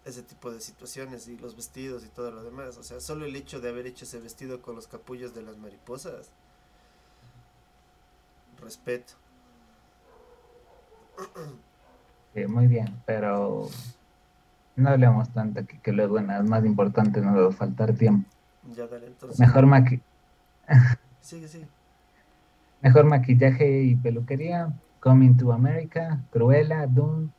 ese 0.06 0.22
tipo 0.22 0.50
de 0.50 0.60
situaciones 0.62 1.28
y 1.28 1.36
los 1.36 1.54
vestidos 1.54 2.02
y 2.04 2.08
todo 2.08 2.30
lo 2.30 2.42
demás. 2.42 2.78
O 2.78 2.82
sea, 2.82 2.98
solo 3.00 3.26
el 3.26 3.36
hecho 3.36 3.60
de 3.60 3.68
haber 3.68 3.86
hecho 3.86 4.06
ese 4.06 4.20
vestido 4.20 4.62
con 4.62 4.74
los 4.74 4.86
capullos 4.88 5.34
de 5.34 5.42
las 5.42 5.58
mariposas. 5.58 6.30
Respeto. 8.58 9.12
muy 12.46 12.66
bien, 12.66 12.94
pero 13.06 13.68
no 14.76 14.90
hablemos 14.90 15.30
tanto 15.30 15.60
aquí 15.60 15.78
que 15.78 15.92
luego 15.92 16.20
nada 16.20 16.42
más 16.42 16.64
importante 16.66 17.22
no 17.22 17.34
va 17.34 17.48
a 17.48 17.52
faltar 17.52 17.94
tiempo. 17.94 18.28
Ya 18.74 18.86
dale, 18.86 19.06
entonces. 19.06 19.40
Mejor 19.40 19.66
maqui... 19.66 20.00
Mejor 22.82 23.04
maquillaje 23.04 23.82
y 23.82 23.96
peluquería, 23.96 24.72
Coming 25.00 25.36
to 25.36 25.52
America, 25.52 26.20
Cruella, 26.30 26.86
Doom, 26.86 27.30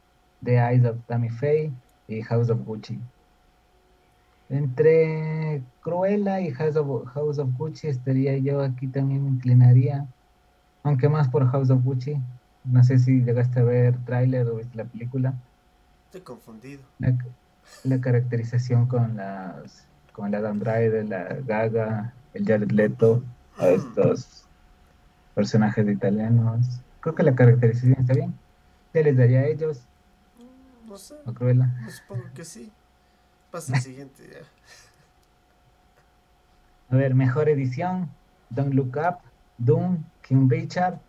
The 0.44 0.58
Eyes 0.58 0.86
of 0.86 0.98
Tammy 1.08 1.30
Faye 1.30 1.72
y 2.08 2.22
House 2.24 2.50
of 2.50 2.66
Gucci. 2.66 3.00
Entre 4.50 5.62
Cruella 5.82 6.42
y 6.42 6.52
House 6.52 6.76
of, 6.76 7.06
House 7.08 7.38
of 7.38 7.50
Gucci 7.58 7.88
estaría 7.88 8.38
yo 8.38 8.62
aquí 8.62 8.88
también 8.88 9.24
me 9.24 9.30
inclinaría, 9.30 10.08
aunque 10.84 11.08
más 11.08 11.30
por 11.30 11.50
House 11.50 11.70
of 11.70 11.84
Gucci, 11.84 12.20
no 12.70 12.84
sé 12.84 13.00
si 13.00 13.22
llegaste 13.22 13.60
a 13.60 13.64
ver 13.64 13.98
tráiler 14.06 14.48
o 14.48 14.56
viste 14.56 14.78
la 14.78 14.86
película. 14.86 15.34
Estoy 16.06 16.22
confundido. 16.22 16.82
La, 17.84 18.00
caracterización 18.00 18.88
con 18.88 19.18
las 19.18 19.86
con 20.14 20.28
el 20.28 20.36
Adam 20.36 20.60
Driver, 20.60 21.06
la 21.06 21.24
Gaga, 21.46 22.14
el 22.34 22.46
Jared 22.46 22.72
Leto, 22.72 23.24
a 23.58 23.66
mm. 23.66 23.74
estos 23.76 24.46
personajes 25.36 25.88
italianos. 25.88 26.82
Creo 27.02 27.14
que 27.14 27.24
la 27.24 27.36
caracterización 27.36 27.98
está 28.00 28.14
bien. 28.14 28.34
¿Qué 28.94 29.04
les 29.04 29.16
daría 29.16 29.42
a 29.42 29.46
ellos? 29.46 29.82
Mm, 30.38 30.90
no 30.90 30.98
sé. 30.98 31.16
¿O 31.26 31.34
Cruella? 31.34 31.70
Supongo 31.90 32.24
que 32.34 32.46
sí. 32.46 32.72
Pasa 33.52 33.76
el 33.76 33.82
siguiente 33.84 34.24
ya. 34.32 34.40
A 36.90 36.98
ver, 36.98 37.14
mejor 37.14 37.50
edición. 37.50 38.10
Don't 38.50 38.74
Look 38.74 38.96
Up, 38.98 39.20
Doom, 39.58 40.04
King 40.22 40.50
Richard, 40.50 41.00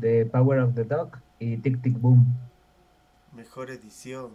The 0.00 0.26
Power 0.26 0.60
of 0.60 0.74
the 0.74 0.84
Dog 0.84 1.18
y 1.38 1.56
Tic 1.58 1.82
Tic 1.82 1.98
Boom. 1.98 2.26
Mejor 3.32 3.70
edición. 3.70 4.32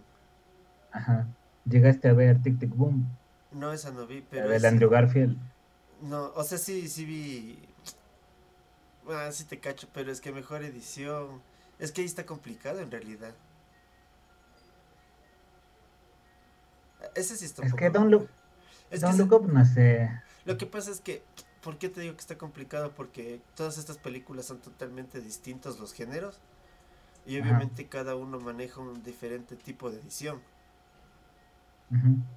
Ajá. 0.91 1.27
¿Llegaste 1.65 2.09
a 2.09 2.13
ver 2.13 2.41
Tic 2.41 2.59
Tic 2.59 2.75
Boom? 2.75 3.05
No, 3.51 3.71
esa 3.71 3.91
no 3.91 4.07
vi, 4.07 4.23
pero... 4.29 4.51
El 4.51 4.65
Andrew 4.65 4.89
Garfield. 4.89 5.37
No, 6.01 6.31
o 6.35 6.43
sea, 6.43 6.57
sí, 6.57 6.87
sí 6.87 7.05
vi... 7.05 7.59
Ah, 9.09 9.29
sí 9.31 9.43
te 9.43 9.59
cacho, 9.59 9.87
pero 9.93 10.11
es 10.11 10.21
que 10.21 10.31
mejor 10.31 10.63
edición... 10.63 11.41
Es 11.79 11.91
que 11.91 12.01
ahí 12.01 12.07
está 12.07 12.25
complicado 12.25 12.79
en 12.79 12.91
realidad. 12.91 13.33
Ese 17.15 17.35
sí 17.35 17.45
está 17.45 17.65
Es 17.65 17.73
que 17.73 17.89
Don't 17.89 18.09
Look, 18.09 18.29
Don't 18.91 19.17
Look 19.17 19.33
Up 19.33 19.51
no 19.51 19.65
sé. 19.65 20.09
Lo 20.45 20.57
que 20.57 20.65
pasa 20.65 20.91
es 20.91 21.01
que, 21.01 21.23
¿por 21.63 21.77
qué 21.77 21.89
te 21.89 22.01
digo 22.01 22.13
que 22.13 22.21
está 22.21 22.37
complicado? 22.37 22.91
Porque 22.91 23.41
todas 23.55 23.77
estas 23.77 23.97
películas 23.97 24.45
son 24.45 24.59
totalmente 24.59 25.21
distintos 25.21 25.79
los 25.79 25.93
géneros. 25.93 26.39
Y 27.25 27.39
obviamente 27.39 27.87
cada 27.87 28.15
uno 28.15 28.39
maneja 28.39 28.81
un 28.81 29.01
diferente 29.01 29.55
tipo 29.55 29.89
de 29.89 29.99
edición. 29.99 30.41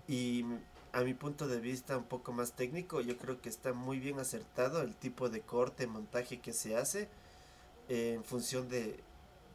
Y 0.07 0.45
a 0.93 1.01
mi 1.01 1.15
punto 1.15 1.49
de 1.49 1.61
vista 1.61 1.97
un 1.97 2.05
poco 2.05 2.33
más 2.33 2.53
técnico, 2.53 3.01
yo 3.01 3.17
creo 3.19 3.41
que 3.41 3.49
está 3.49 3.73
muy 3.73 3.99
bien 3.99 4.21
acertado 4.21 4.83
el 4.83 4.95
tipo 4.95 5.29
de 5.29 5.41
corte, 5.41 5.87
montaje 5.87 6.41
que 6.41 6.53
se 6.53 6.77
hace 6.77 7.09
en 7.89 8.23
función 8.25 8.69
de 8.69 9.03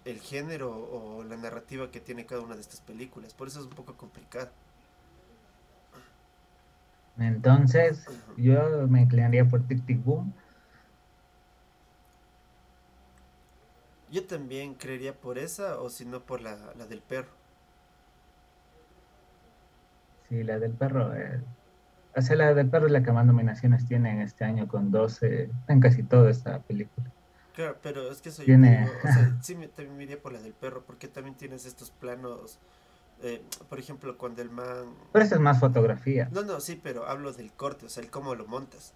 el 0.04 0.20
género 0.20 0.72
o 0.72 1.24
la 1.24 1.38
narrativa 1.38 1.92
que 1.92 2.00
tiene 2.00 2.26
cada 2.26 2.42
una 2.42 2.56
de 2.56 2.62
estas 2.62 2.82
películas. 2.82 3.34
Por 3.34 3.48
eso 3.48 3.60
es 3.60 3.66
un 3.66 3.72
poco 3.72 3.96
complicado. 3.96 4.50
Entonces, 7.18 8.06
yo 8.38 8.88
me 8.88 9.02
inclinaría 9.02 9.46
por 9.46 9.62
Tic 9.68 9.86
Tic 9.86 10.04
Boom. 10.04 10.34
Yo 14.12 14.26
también 14.26 14.74
creería 14.74 15.14
por 15.14 15.38
esa 15.38 15.80
o 15.80 15.90
si 15.90 16.06
no 16.06 16.22
por 16.22 16.42
la, 16.42 16.56
del 16.90 17.02
perro. 17.02 17.32
Sí, 20.28 20.44
la 20.44 20.60
del 20.60 20.74
perro. 20.74 21.16
Eh. 21.16 21.42
O 22.16 22.22
sea, 22.22 22.36
la 22.36 22.54
del 22.54 22.70
perro 22.70 22.88
es 22.88 22.92
la 22.92 23.04
que 23.04 23.12
más 23.12 23.26
nominaciones 23.26 23.86
tiene 23.86 24.12
en 24.12 24.22
este 24.22 24.44
año 24.44 24.68
con 24.68 24.92
12, 24.92 25.50
en 25.68 25.80
casi 25.80 26.04
toda 26.04 26.30
esta 26.30 26.60
película. 26.60 27.10
Claro, 27.54 27.78
pero 27.82 28.12
es 28.12 28.22
que 28.22 28.30
eso 28.30 28.44
tiene... 28.44 28.86
o 28.86 29.08
sea, 29.08 29.38
sí, 29.42 29.56
también 29.56 29.98
me 29.98 30.04
iría 30.04 30.22
por 30.22 30.34
la 30.34 30.42
del 30.42 30.54
perro, 30.54 30.84
porque 30.86 31.08
también 31.08 31.36
tienes 31.36 31.66
estos 31.66 31.92
planos 31.92 32.60
eh, 33.24 33.44
por 33.70 33.78
ejemplo, 33.78 34.18
cuando 34.18 34.42
el 34.42 34.50
man... 34.50 34.96
Pero 35.12 35.24
eso 35.26 35.36
es 35.36 35.42
más 35.42 35.60
fotografía. 35.60 36.28
No, 36.32 36.42
no, 36.42 36.60
sí, 36.60 36.80
pero 36.82 37.08
hablo 37.08 37.32
del 37.34 37.54
corte, 37.54 37.86
o 37.86 37.90
sea, 37.90 38.02
el 38.02 38.10
cómo 38.10 38.34
lo 38.34 38.48
montas. 38.48 38.94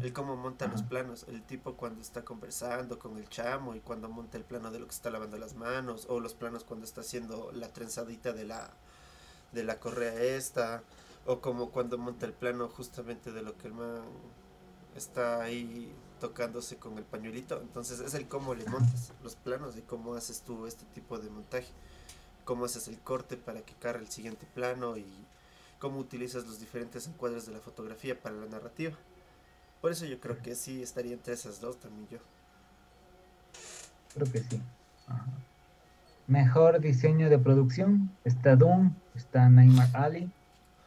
El 0.00 0.12
cómo 0.12 0.36
monta 0.36 0.66
los 0.66 0.82
planos. 0.82 1.26
El 1.28 1.42
tipo 1.42 1.74
cuando 1.74 2.00
está 2.00 2.24
conversando 2.24 2.98
con 2.98 3.16
el 3.18 3.28
chamo 3.28 3.76
y 3.76 3.80
cuando 3.80 4.08
monta 4.08 4.36
el 4.36 4.44
plano 4.44 4.72
de 4.72 4.80
lo 4.80 4.86
que 4.86 4.94
está 4.94 5.10
lavando 5.10 5.38
las 5.38 5.54
manos. 5.54 6.06
O 6.08 6.18
los 6.18 6.34
planos 6.34 6.64
cuando 6.64 6.84
está 6.84 7.02
haciendo 7.02 7.52
la 7.52 7.68
trenzadita 7.68 8.32
de 8.32 8.44
la, 8.44 8.70
de 9.52 9.62
la 9.62 9.78
correa 9.78 10.14
esta. 10.36 10.82
O 11.24 11.40
como 11.40 11.70
cuando 11.70 11.98
monta 11.98 12.26
el 12.26 12.32
plano 12.32 12.68
justamente 12.68 13.30
de 13.30 13.42
lo 13.42 13.56
que 13.56 13.68
el 13.68 13.74
man 13.74 14.02
está 14.96 15.42
ahí 15.42 15.94
tocándose 16.18 16.78
con 16.78 16.98
el 16.98 17.04
pañuelito. 17.04 17.60
Entonces 17.62 18.00
es 18.00 18.14
el 18.14 18.26
cómo 18.26 18.54
le 18.54 18.64
montas 18.66 19.12
los 19.22 19.36
planos 19.36 19.76
y 19.76 19.82
cómo 19.82 20.14
haces 20.14 20.42
tú 20.42 20.66
este 20.66 20.84
tipo 20.86 21.18
de 21.18 21.30
montaje 21.30 21.72
cómo 22.48 22.64
haces 22.64 22.88
el 22.88 22.98
corte 23.00 23.36
para 23.36 23.60
que 23.60 23.74
cargue 23.74 24.06
el 24.06 24.10
siguiente 24.10 24.46
plano 24.54 24.96
y 24.96 25.04
cómo 25.78 25.98
utilizas 25.98 26.46
los 26.46 26.58
diferentes 26.58 27.06
encuadres 27.06 27.44
de 27.44 27.52
la 27.52 27.58
fotografía 27.58 28.18
para 28.18 28.36
la 28.36 28.46
narrativa. 28.46 28.96
Por 29.82 29.92
eso 29.92 30.06
yo 30.06 30.18
creo 30.18 30.38
que 30.38 30.54
sí 30.54 30.82
estaría 30.82 31.12
entre 31.12 31.34
esas 31.34 31.60
dos 31.60 31.78
también 31.78 32.08
yo. 32.08 32.18
Creo 34.14 34.32
que 34.32 34.38
sí. 34.38 34.62
Mejor 36.26 36.80
diseño 36.80 37.28
de 37.28 37.38
producción. 37.38 38.10
Está 38.24 38.56
Doom, 38.56 38.94
está 39.14 39.50
Neymar 39.50 39.90
Ali, 39.92 40.30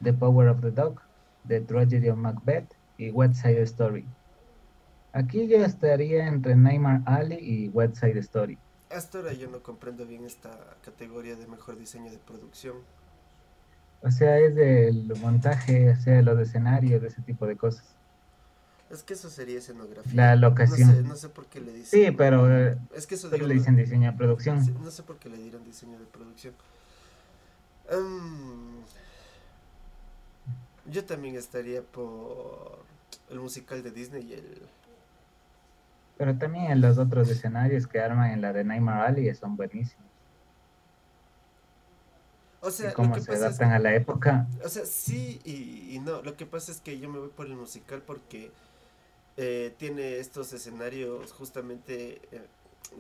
The 0.02 0.14
Power 0.14 0.48
of 0.48 0.62
the 0.62 0.72
Dog, 0.72 1.00
The 1.48 1.62
Tragedy 1.62 2.10
of 2.10 2.18
Macbeth 2.18 2.74
y 2.98 3.12
West 3.12 3.36
Side 3.36 3.62
Story. 3.62 4.04
Aquí 5.14 5.48
yo 5.48 5.58
estaría 5.58 6.26
entre 6.26 6.56
Neymar 6.56 7.04
Ali 7.06 7.36
y 7.36 7.70
West 7.70 7.98
Side 7.98 8.18
Story 8.18 8.58
hasta 8.96 9.20
ahora 9.20 9.34
yo 9.34 9.50
no 9.50 9.62
comprendo 9.62 10.06
bien 10.06 10.26
esta 10.26 10.52
categoría 10.84 11.36
de 11.36 11.48
mejor 11.48 11.78
diseño 11.78 12.12
de 12.12 12.18
producción. 12.18 12.78
O 14.04 14.10
sea, 14.10 14.40
es 14.40 14.56
del 14.56 15.14
montaje, 15.22 15.92
o 15.92 15.96
sea, 15.96 16.22
los 16.22 16.40
escenarios, 16.40 17.02
de 17.02 17.08
ese 17.10 17.22
tipo 17.22 17.46
de 17.46 17.56
cosas. 17.56 17.86
Es 18.90 19.04
que 19.04 19.14
eso 19.14 19.30
sería 19.30 19.60
escenografía. 19.60 20.14
La 20.14 20.36
locación. 20.36 21.08
No 21.08 21.16
sé, 21.16 21.30
por 21.30 21.46
qué 21.46 21.62
le 21.62 21.72
dicen. 21.72 22.06
Sí, 22.06 22.12
pero. 22.12 22.52
Eh, 22.52 22.78
es 22.94 23.08
que 23.08 23.16
eso 23.16 23.30
le 23.30 23.54
dicen 23.54 23.76
diseño 23.76 24.12
de 24.12 24.18
producción. 24.18 24.58
No 24.84 24.92
sé 24.92 25.04
por 25.04 25.18
qué 25.18 25.30
le 25.30 25.38
dieron 25.38 25.64
diseño 25.64 25.98
de 25.98 26.06
producción. 26.06 26.54
Em, 27.90 28.82
yo 30.92 31.06
también 31.06 31.36
estaría 31.36 31.82
por 31.82 32.80
el 33.30 33.40
musical 33.40 33.82
de 33.82 33.92
Disney 33.92 34.24
y 34.24 34.34
el 34.34 34.62
pero 36.22 36.38
también 36.38 36.66
en 36.66 36.82
los 36.82 37.00
otros 37.00 37.28
escenarios 37.30 37.88
que 37.88 38.00
arman 38.00 38.30
en 38.30 38.42
la 38.42 38.54
de 38.54 38.64
Neymar 38.64 39.08
Ali 39.08 39.34
son 39.34 39.58
buenísimos. 39.58 40.06
O 42.60 42.70
sea, 42.70 42.94
cómo 42.94 43.20
se 43.20 43.34
adaptan 43.34 43.72
a 43.72 43.80
la 43.80 43.96
época. 43.96 44.48
O 44.64 44.70
sea, 44.70 44.86
sí 44.86 45.42
y, 45.44 45.98
no. 45.98 46.22
Lo 46.22 46.38
que 46.38 46.46
pasa 46.46 46.72
es 46.72 46.80
que 46.80 47.00
yo 47.00 47.10
me 47.10 47.18
voy 47.18 47.30
por 47.30 47.48
el 47.48 47.56
musical 47.56 48.04
porque 48.06 48.52
eh, 49.36 49.74
tiene 49.80 50.20
estos 50.20 50.54
escenarios 50.54 51.32
justamente 51.32 52.22
eh, 52.32 52.46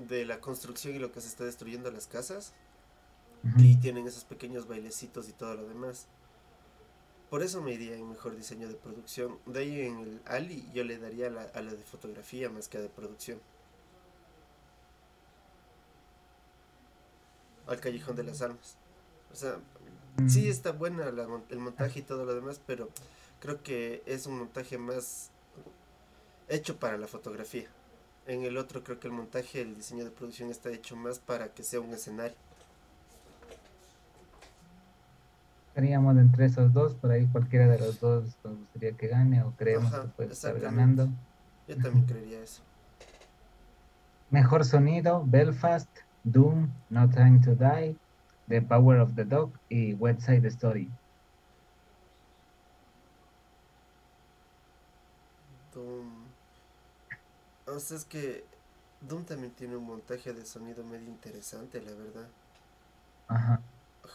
de 0.07 0.25
la 0.25 0.39
construcción 0.39 0.95
y 0.95 0.97
lo 0.97 1.11
que 1.11 1.21
se 1.21 1.27
está 1.27 1.43
destruyendo 1.43 1.91
las 1.91 2.07
casas. 2.07 2.53
Y 3.55 3.75
tienen 3.75 4.07
esos 4.07 4.23
pequeños 4.23 4.67
bailecitos 4.67 5.29
y 5.29 5.33
todo 5.33 5.53
lo 5.53 5.67
demás. 5.67 6.07
Por 7.31 7.43
eso 7.43 7.61
me 7.61 7.71
iría 7.71 7.95
en 7.95 8.09
mejor 8.09 8.35
diseño 8.35 8.67
de 8.67 8.75
producción. 8.75 9.39
De 9.45 9.61
ahí 9.61 9.79
en 9.79 9.99
el 9.99 10.21
Ali 10.25 10.69
yo 10.73 10.83
le 10.83 10.97
daría 10.99 11.27
a 11.27 11.29
la, 11.29 11.43
a 11.43 11.61
la 11.61 11.71
de 11.71 11.81
fotografía 11.81 12.49
más 12.49 12.67
que 12.67 12.77
a 12.77 12.81
de 12.81 12.89
producción. 12.89 13.39
Al 17.67 17.79
Callejón 17.79 18.17
de 18.17 18.23
las 18.23 18.41
Almas. 18.41 18.75
O 19.31 19.35
sea, 19.37 19.59
sí 20.27 20.41
mm. 20.41 20.49
está 20.49 20.73
buena 20.73 21.05
el 21.49 21.59
montaje 21.59 21.99
y 21.99 22.03
todo 22.03 22.25
lo 22.25 22.35
demás, 22.35 22.59
pero 22.67 22.89
creo 23.39 23.63
que 23.63 24.03
es 24.05 24.27
un 24.27 24.37
montaje 24.37 24.77
más 24.77 25.31
hecho 26.49 26.79
para 26.79 26.97
la 26.97 27.07
fotografía. 27.07 27.69
En 28.27 28.43
el 28.43 28.57
otro 28.57 28.83
creo 28.83 28.99
que 28.99 29.07
el 29.07 29.13
montaje, 29.13 29.61
el 29.61 29.75
diseño 29.77 30.03
de 30.03 30.11
producción 30.11 30.49
está 30.49 30.69
hecho 30.69 30.97
más 30.97 31.19
para 31.19 31.53
que 31.53 31.63
sea 31.63 31.79
un 31.79 31.93
escenario. 31.93 32.35
Estaríamos 35.71 36.17
entre 36.17 36.47
esos 36.47 36.73
dos, 36.73 36.95
por 36.95 37.11
ahí 37.11 37.25
cualquiera 37.27 37.65
de 37.65 37.79
los 37.79 37.97
dos 38.01 38.37
nos 38.43 38.57
gustaría 38.57 38.91
que 38.91 39.07
gane 39.07 39.41
o 39.41 39.53
creemos 39.55 39.89
que 39.89 40.07
puede 40.09 40.33
estar 40.33 40.59
ganando. 40.59 41.07
Yo 41.65 41.77
también 41.77 42.05
creería 42.05 42.41
eso. 42.41 42.61
Mejor 44.31 44.65
sonido, 44.65 45.23
Belfast, 45.25 45.87
Doom, 46.25 46.69
No 46.89 47.09
Time 47.09 47.39
to 47.39 47.55
Die, 47.55 47.95
The 48.49 48.61
Power 48.61 48.99
of 48.99 49.15
the 49.15 49.23
Dog 49.23 49.53
y 49.69 49.93
West 49.93 50.23
Side 50.23 50.45
Story. 50.49 50.91
Doom. 55.73 56.25
O 57.65 57.79
sea, 57.79 57.95
es 57.95 58.03
que 58.03 58.43
Doom 58.99 59.23
también 59.23 59.53
tiene 59.53 59.77
un 59.77 59.85
montaje 59.85 60.33
de 60.33 60.45
sonido 60.45 60.83
medio 60.83 61.07
interesante, 61.07 61.81
la 61.81 61.93
verdad. 61.93 62.27
Ajá. 63.29 63.61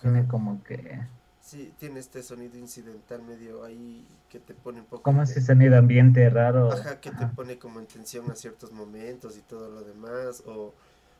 Tiene 0.02 0.28
como 0.28 0.62
que 0.62 1.00
Sí, 1.46 1.72
tiene 1.78 2.00
este 2.00 2.24
sonido 2.24 2.58
incidental 2.58 3.22
medio 3.22 3.62
ahí 3.62 4.04
que 4.28 4.40
te 4.40 4.52
pone 4.52 4.80
un 4.80 4.86
poco... 4.86 5.04
Como 5.04 5.22
ese 5.22 5.40
sonido 5.40 5.78
ambiente 5.78 6.28
raro. 6.28 6.72
Ajá, 6.72 7.00
que 7.00 7.12
te 7.12 7.24
pone 7.28 7.56
como 7.56 7.78
en 7.78 7.86
tensión 7.86 8.28
a 8.32 8.34
ciertos 8.34 8.72
momentos 8.72 9.36
y 9.36 9.42
todo 9.42 9.70
lo 9.70 9.84
demás. 9.84 10.42
O, 10.44 10.74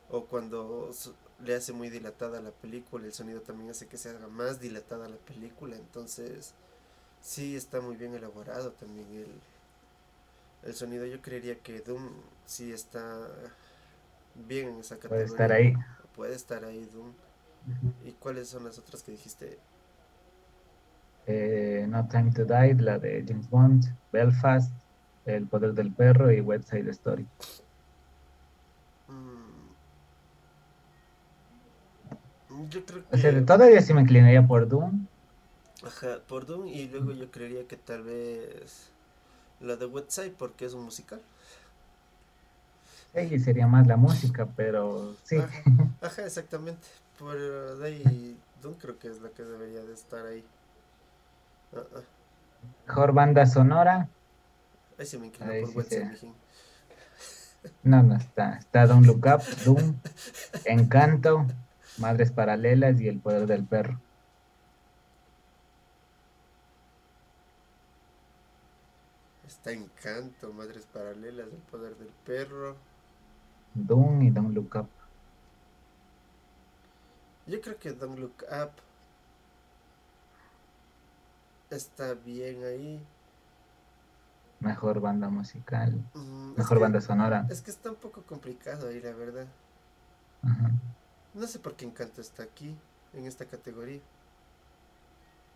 o 0.09 0.25
cuando 0.25 0.91
le 1.45 1.55
hace 1.55 1.71
muy 1.71 1.89
dilatada 1.89 2.41
la 2.41 2.51
película, 2.51 3.05
el 3.05 3.13
sonido 3.13 3.39
también 3.39 3.69
hace 3.69 3.87
que 3.87 3.97
se 3.97 4.09
haga 4.09 4.27
más 4.27 4.59
dilatada 4.59 5.07
la 5.07 5.15
película. 5.15 5.77
Entonces, 5.77 6.53
sí 7.21 7.55
está 7.55 7.79
muy 7.79 7.95
bien 7.95 8.13
elaborado 8.13 8.73
también 8.73 9.07
el, 9.13 9.31
el 10.63 10.75
sonido. 10.75 11.05
Yo 11.05 11.21
creería 11.21 11.57
que 11.59 11.79
Doom 11.79 12.03
sí 12.45 12.73
está 12.73 13.29
bien 14.45 14.67
en 14.67 14.79
esa 14.81 14.97
categoría. 14.97 15.25
Puede 15.25 15.31
estar 15.31 15.51
ahí. 15.53 15.73
Puede 16.17 16.35
estar 16.35 16.65
ahí 16.65 16.85
Doom. 16.91 17.13
¿Y 18.05 18.11
cuáles 18.11 18.49
son 18.49 18.65
las 18.65 18.77
otras 18.77 19.03
que 19.03 19.13
dijiste? 19.13 19.57
Eh, 21.27 21.85
No 21.89 22.07
Time 22.07 22.31
to 22.31 22.45
Die, 22.45 22.73
la 22.75 22.97
de 22.97 23.23
James 23.27 23.49
Bond, 23.49 23.85
Belfast, 24.11 24.71
El 25.25 25.45
Poder 25.45 25.73
del 25.73 25.91
Perro 25.91 26.31
y 26.31 26.39
West 26.39 26.69
Side 26.69 26.89
Story. 26.91 27.27
Mm. 29.07 29.67
Yo 32.69 32.85
creo 32.85 33.07
que... 33.07 33.15
O 33.15 33.19
sea, 33.19 33.45
todavía 33.45 33.81
sí 33.81 33.93
me 33.93 34.01
inclinaría 34.01 34.47
por 34.47 34.67
Doom. 34.67 35.05
Ajá, 35.83 36.19
por 36.27 36.45
Doom 36.45 36.67
y 36.67 36.87
luego 36.87 37.11
yo 37.11 37.29
creería 37.29 37.67
que 37.67 37.75
tal 37.77 38.03
vez 38.03 38.89
la 39.59 39.75
de 39.75 39.85
West 39.85 40.11
Side 40.11 40.33
porque 40.37 40.65
es 40.65 40.73
un 40.73 40.85
musical. 40.85 41.21
ahí 43.13 43.39
sería 43.39 43.67
más 43.67 43.85
la 43.85 43.97
música, 43.97 44.47
pero 44.55 45.15
sí. 45.23 45.37
Ajá, 46.01 46.25
exactamente. 46.25 46.87
Por 47.19 47.37
de 47.77 47.85
ahí, 47.85 48.37
Doom 48.61 48.75
creo 48.75 48.97
que 48.97 49.09
es 49.09 49.21
la 49.21 49.29
que 49.29 49.43
debería 49.43 49.81
de 49.81 49.93
estar 49.93 50.25
ahí. 50.25 50.43
Mejor 52.87 53.11
banda 53.13 53.45
sonora. 53.45 54.09
Ahí 54.97 55.05
se 55.05 55.19
me 55.19 55.29
por 55.29 55.83
sí 55.83 55.97
No, 57.83 58.01
no 58.01 58.15
está. 58.15 58.57
Está 58.57 58.87
Don't 58.87 59.05
Look 59.05 59.25
Up, 59.25 59.43
Doom, 59.65 59.95
Encanto, 60.65 61.45
Madres 61.97 62.31
Paralelas 62.31 62.99
y 62.99 63.07
El 63.07 63.19
Poder 63.19 63.45
del 63.45 63.65
Perro. 63.65 63.99
Está 69.45 69.71
Encanto, 69.71 70.53
Madres 70.53 70.87
Paralelas, 70.91 71.47
El 71.47 71.59
Poder 71.69 71.95
del 71.97 72.11
Perro. 72.25 72.77
Doom 73.73 74.23
y 74.23 74.29
Don't 74.31 74.55
Look 74.55 74.75
Up. 74.75 74.89
Yo 77.45 77.61
creo 77.61 77.77
que 77.77 77.91
Don't 77.91 78.17
Look 78.17 78.43
Up 78.49 78.86
está 81.77 82.13
bien 82.13 82.63
ahí. 82.63 83.01
Mejor 84.59 84.99
banda 84.99 85.29
musical. 85.29 85.93
Mm, 86.13 86.55
mejor 86.57 86.79
banda 86.79 86.99
sonora. 86.99 87.45
Es 87.49 87.61
que 87.61 87.71
está 87.71 87.91
un 87.91 87.95
poco 87.95 88.23
complicado 88.23 88.89
ahí, 88.89 88.99
la 89.01 89.13
verdad. 89.13 89.45
No 91.33 91.45
sé 91.45 91.59
por 91.59 91.75
qué 91.75 91.85
Encanto 91.85 92.21
está 92.21 92.43
aquí, 92.43 92.75
en 93.13 93.25
esta 93.25 93.45
categoría. 93.45 93.99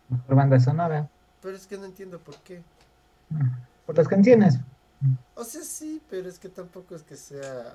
Mejor 0.08 0.36
banda 0.36 0.60
sonora. 0.60 1.08
Pero 1.40 1.56
es 1.56 1.66
que 1.66 1.76
no 1.76 1.84
entiendo 1.84 2.18
por 2.20 2.36
qué. 2.38 2.62
Por 3.86 3.96
las 3.96 4.06
canciones. 4.06 4.60
O 5.34 5.42
sea, 5.42 5.62
sí, 5.62 6.00
pero 6.08 6.28
es 6.28 6.38
que 6.38 6.48
tampoco 6.48 6.94
es 6.94 7.02
que 7.02 7.16
sea... 7.16 7.74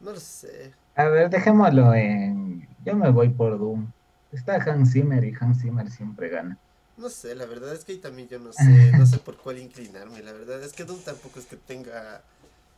No 0.00 0.12
lo 0.12 0.20
sé. 0.20 0.72
A 0.96 1.04
ver, 1.04 1.28
dejémoslo 1.28 1.92
en... 1.94 2.66
Yo 2.84 2.96
me 2.96 3.10
voy 3.10 3.28
por 3.28 3.58
Doom. 3.58 3.90
Está 4.34 4.56
Hans 4.56 4.92
Zimmer 4.92 5.24
y 5.24 5.34
Hans 5.38 5.62
Zimmer 5.62 5.90
siempre 5.90 6.28
gana. 6.28 6.58
No 6.96 7.08
sé, 7.08 7.34
la 7.34 7.46
verdad 7.46 7.72
es 7.72 7.84
que 7.84 7.92
ahí 7.92 7.98
también 7.98 8.28
yo 8.28 8.38
no 8.38 8.52
sé, 8.52 8.92
no 8.92 9.06
sé 9.06 9.18
por 9.18 9.36
cuál 9.36 9.58
inclinarme, 9.58 10.22
la 10.22 10.32
verdad 10.32 10.62
es 10.62 10.72
que 10.72 10.84
Doom 10.84 11.00
tampoco 11.00 11.38
es 11.38 11.46
que 11.46 11.56
tenga 11.56 12.22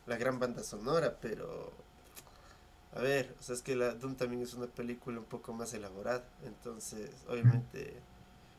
la 0.07 0.17
gran 0.17 0.39
banda 0.39 0.63
sonora, 0.63 1.17
pero 1.21 1.73
a 2.95 3.01
ver, 3.01 3.35
o 3.39 3.43
sea, 3.43 3.55
es 3.55 3.63
que 3.63 3.75
la 3.75 3.95
Doom 3.95 4.15
también 4.15 4.43
es 4.43 4.55
una 4.55 4.67
película 4.67 5.19
un 5.19 5.25
poco 5.25 5.53
más 5.53 5.75
elaborada, 5.75 6.25
entonces 6.45 7.11
obviamente 7.29 7.95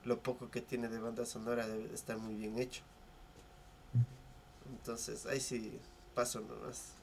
lo 0.05 0.19
poco 0.19 0.49
que 0.49 0.61
tiene 0.61 0.87
de 0.87 0.99
banda 0.99 1.25
sonora 1.25 1.67
debe 1.67 1.93
estar 1.93 2.17
muy 2.17 2.35
bien 2.35 2.57
hecho. 2.57 2.81
Entonces, 4.69 5.25
ahí 5.25 5.39
sí 5.39 5.79
paso 6.15 6.41
nomás. 6.41 6.93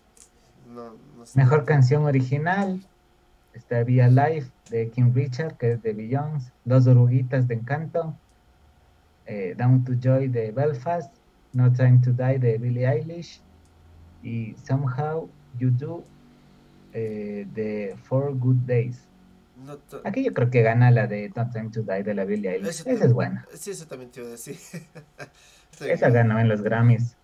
No, 0.75 0.93
no 1.17 1.25
Mejor 1.35 1.65
canción 1.65 2.05
original, 2.05 2.81
Está 3.55 3.85
Via 3.85 4.09
Life 4.09 4.51
de 4.71 4.91
King 4.91 5.13
Richard, 5.15 5.57
que 5.57 5.73
es 5.73 5.83
de 5.83 5.93
Beyoncé. 5.93 6.53
Dos 6.65 6.87
oruguitas 6.87 7.47
de 7.47 7.55
Encanto. 7.55 8.17
Eh, 9.27 9.55
Down 9.57 9.85
to 9.85 9.93
Joy 9.95 10.29
de 10.29 10.51
Belfast. 10.51 11.15
No 11.53 11.73
Time 11.73 12.01
to 12.03 12.13
Die 12.13 12.39
de 12.39 12.59
Billie 12.59 12.87
Eilish. 12.87 13.41
Y 14.23 14.55
Somehow 14.65 15.29
You 15.59 15.71
Do 15.71 16.03
eh, 16.93 17.47
de 17.55 17.97
Four 18.03 18.37
Good 18.37 18.67
Days. 18.67 19.07
Aquí 20.05 20.25
yo 20.25 20.35
creo 20.35 20.51
que 20.51 20.63
gana 20.63 20.91
la 20.91 21.07
de 21.07 21.31
No 21.37 21.49
Time 21.51 21.71
to 21.71 21.83
Die 21.83 22.03
de 22.03 22.15
la 22.15 22.25
Billie 22.25 22.51
Eilish. 22.51 22.83
Esa 22.87 23.05
es 23.05 23.13
buena. 23.13 23.47
Sí, 23.55 23.71
eso 23.71 23.87
también 23.87 24.11
te 24.11 24.21
iba 24.21 24.29
a 24.29 24.33
decir. 24.33 24.57
Esa 25.81 26.11
ganó 26.11 26.39
en 26.39 26.49
los 26.49 26.63
Grammys. 26.63 27.17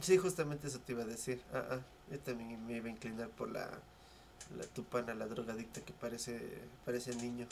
Sí, 0.00 0.16
justamente 0.16 0.66
eso 0.66 0.80
te 0.80 0.92
iba 0.92 1.02
a 1.02 1.06
decir. 1.06 1.40
Ah, 1.52 1.64
ah, 1.70 1.78
yo 2.10 2.18
también 2.20 2.64
me 2.66 2.76
iba 2.76 2.86
a 2.86 2.90
inclinar 2.90 3.28
por 3.28 3.50
la 3.50 3.68
la 4.56 4.64
tupana, 4.64 5.14
la 5.14 5.26
drogadicta 5.26 5.80
que 5.80 5.92
parece, 5.92 6.40
parece 6.84 7.14
niño. 7.16 7.46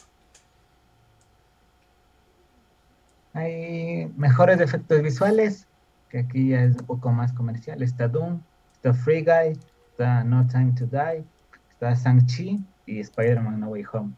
Hay 3.33 4.13
mejores 4.17 4.61
efectos 4.61 5.03
visuales, 5.03 5.67
que 6.09 6.21
aquí 6.21 6.49
ya 6.49 6.65
es 6.65 6.77
un 6.77 6.87
poco 6.87 7.11
más 7.11 7.33
comercial. 7.33 7.83
Está 7.83 8.09
Doom, 8.09 8.41
está 8.75 8.93
Free 8.93 9.23
Guy, 9.23 9.59
está 9.91 10.25
No 10.25 10.47
Time 10.49 10.73
to 10.79 10.87
Die, 10.87 11.25
está 11.73 11.95
Shang-Chi 11.95 12.59
y 12.87 13.01
Spider-Man 13.01 13.61
No 13.61 13.69
Way 13.69 13.85
Home. 13.93 14.13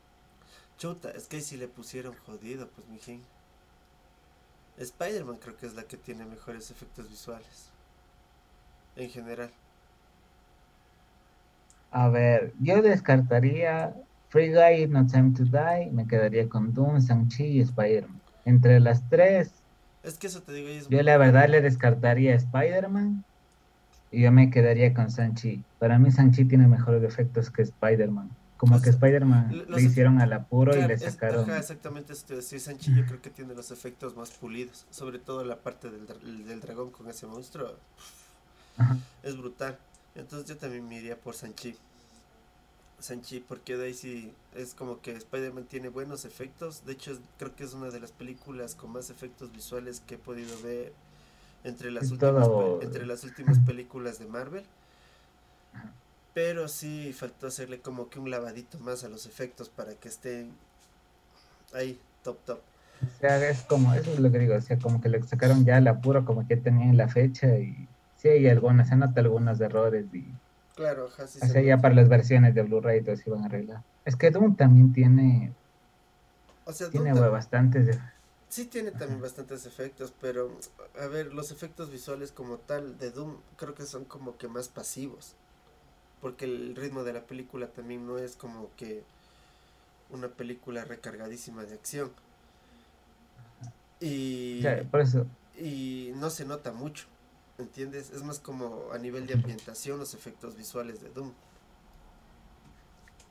Chuta, 0.78 1.10
es 1.10 1.26
que 1.26 1.40
si 1.40 1.56
le 1.56 1.68
pusieron 1.68 2.14
jodido, 2.26 2.68
pues 2.68 2.88
mijín. 2.88 3.22
Spider-Man 4.78 5.36
creo 5.36 5.56
que 5.56 5.66
es 5.66 5.74
la 5.74 5.84
que 5.84 5.96
tiene 5.96 6.24
mejores 6.24 6.70
efectos 6.70 7.08
visuales. 7.08 7.68
En 8.96 9.10
general. 9.10 9.50
A 11.92 12.08
ver, 12.08 12.52
yo 12.60 12.82
descartaría 12.82 13.94
Free 14.30 14.52
Guy, 14.52 14.88
No 14.88 15.06
Time 15.06 15.34
to 15.36 15.44
Die, 15.44 15.90
me 15.92 16.06
quedaría 16.06 16.48
con 16.48 16.72
Doom, 16.72 16.98
Shang-Chi 16.98 17.44
y 17.44 17.60
Spider-Man. 17.60 18.20
Entre 18.44 18.80
las 18.80 19.08
tres, 19.08 19.52
es 20.02 20.18
que 20.18 20.26
eso 20.26 20.42
te 20.42 20.52
digo, 20.52 20.68
yo 20.88 21.02
la 21.02 21.16
verdad 21.16 21.48
le 21.48 21.60
descartaría 21.60 22.34
Spider-Man 22.34 23.24
y 24.10 24.22
yo 24.22 24.32
me 24.32 24.50
quedaría 24.50 24.92
con 24.94 25.06
Shang-Chi. 25.06 25.62
Para 25.78 25.98
mí 25.98 26.10
Shang-Chi 26.10 26.44
tiene 26.46 26.66
mejores 26.66 27.02
efectos 27.04 27.50
que 27.50 27.62
Spider-Man. 27.62 28.30
Como 28.56 28.80
que 28.80 28.90
Spider-Man 28.90 29.64
le 29.68 29.82
hicieron 29.82 30.20
al 30.20 30.32
apuro 30.32 30.76
y 30.76 30.86
le 30.86 30.96
sacaron. 30.96 31.50
exactamente 31.50 32.12
eso 32.12 32.24
te 32.28 32.36
decía. 32.36 32.58
Shang-Chi 32.58 32.94
yo 32.94 33.06
creo 33.06 33.20
que 33.20 33.30
tiene 33.30 33.54
los 33.54 33.70
efectos 33.70 34.16
más 34.16 34.30
pulidos. 34.30 34.86
Sobre 34.90 35.18
todo 35.18 35.44
la 35.44 35.56
parte 35.56 35.90
del, 35.90 36.46
del 36.46 36.60
dragón 36.60 36.90
con 36.90 37.08
ese 37.08 37.26
monstruo. 37.26 37.74
Es 39.22 39.36
brutal. 39.36 39.76
Entonces 40.14 40.48
yo 40.48 40.56
también 40.56 40.86
me 40.88 40.96
iría 40.96 41.16
por 41.16 41.34
Sanchi. 41.34 41.76
Sanchi, 42.98 43.40
porque 43.40 43.76
de 43.76 43.86
ahí 43.86 43.94
sí 43.94 44.32
es 44.54 44.74
como 44.74 45.00
que 45.00 45.12
Spider-Man 45.12 45.64
tiene 45.64 45.88
buenos 45.88 46.24
efectos. 46.24 46.84
De 46.84 46.92
hecho, 46.92 47.18
creo 47.38 47.54
que 47.56 47.64
es 47.64 47.74
una 47.74 47.90
de 47.90 48.00
las 48.00 48.12
películas 48.12 48.74
con 48.74 48.92
más 48.92 49.10
efectos 49.10 49.52
visuales 49.52 50.02
que 50.06 50.14
he 50.14 50.18
podido 50.18 50.60
ver 50.62 50.92
entre 51.64 51.90
las, 51.90 52.10
últimas, 52.10 52.48
entre 52.82 53.06
las 53.06 53.24
últimas 53.24 53.58
películas 53.66 54.18
de 54.18 54.26
Marvel. 54.26 54.64
Pero 56.34 56.68
sí 56.68 57.12
faltó 57.12 57.48
hacerle 57.48 57.80
como 57.80 58.08
que 58.08 58.18
un 58.18 58.30
lavadito 58.30 58.78
más 58.78 59.04
a 59.04 59.08
los 59.08 59.26
efectos 59.26 59.68
para 59.68 59.94
que 59.94 60.08
estén 60.08 60.50
ahí, 61.74 61.98
top, 62.22 62.38
top. 62.44 62.60
O 63.02 63.20
sea, 63.20 63.48
es 63.48 63.62
como, 63.62 63.92
eso 63.94 64.12
es 64.12 64.20
lo 64.20 64.30
que 64.30 64.38
digo, 64.38 64.54
o 64.54 64.60
sea, 64.60 64.78
como 64.78 65.00
que 65.00 65.08
le 65.08 65.22
sacaron 65.24 65.64
ya 65.64 65.78
el 65.78 65.88
apuro, 65.88 66.24
como 66.24 66.46
que 66.46 66.56
tenían 66.56 66.96
la 66.96 67.08
fecha 67.08 67.58
y 67.58 67.88
sí 68.22 68.28
hay 68.28 68.48
algunas, 68.48 68.88
se 68.88 68.96
nota 68.96 69.20
algunos 69.20 69.60
errores 69.60 70.06
y... 70.14 70.24
Claro, 70.76 71.06
O 71.06 71.26
sea, 71.26 71.60
ya 71.60 71.78
para 71.78 71.94
las 71.94 72.08
versiones 72.08 72.54
de 72.54 72.62
Blu-ray 72.62 73.02
todo 73.02 73.16
se 73.16 73.28
iban 73.28 73.42
a 73.42 73.46
arreglar. 73.46 73.82
Es 74.06 74.16
que 74.16 74.30
Doom 74.30 74.56
también 74.56 74.92
tiene... 74.92 75.52
O 76.64 76.72
sea, 76.72 76.88
tiene 76.88 77.12
bastantes... 77.12 77.98
Sí 78.48 78.66
tiene 78.66 78.90
también 78.90 79.20
bastantes 79.20 79.66
efectos, 79.66 80.14
pero 80.20 80.50
a 81.00 81.06
ver, 81.06 81.32
los 81.34 81.50
efectos 81.50 81.90
visuales 81.90 82.32
como 82.32 82.58
tal 82.58 82.98
de 82.98 83.10
Doom 83.10 83.36
creo 83.56 83.74
que 83.74 83.84
son 83.84 84.04
como 84.04 84.38
que 84.38 84.46
más 84.46 84.68
pasivos. 84.68 85.34
Porque 86.20 86.44
el 86.44 86.76
ritmo 86.76 87.02
de 87.02 87.14
la 87.14 87.22
película 87.22 87.66
también 87.66 88.06
no 88.06 88.18
es 88.18 88.36
como 88.36 88.70
que 88.76 89.02
una 90.10 90.28
película 90.28 90.84
recargadísima 90.84 91.64
de 91.64 91.74
acción. 91.74 92.12
Y, 94.00 94.62
por 94.90 95.00
eso. 95.00 95.26
y 95.58 96.12
no 96.16 96.30
se 96.30 96.44
nota 96.44 96.72
mucho. 96.72 97.06
¿Entiendes? 97.58 98.10
Es 98.10 98.22
más 98.22 98.38
como 98.38 98.92
a 98.92 98.98
nivel 98.98 99.26
de 99.26 99.34
ambientación 99.34 99.98
los 99.98 100.14
efectos 100.14 100.56
visuales 100.56 101.00
de 101.02 101.10
Doom. 101.10 101.32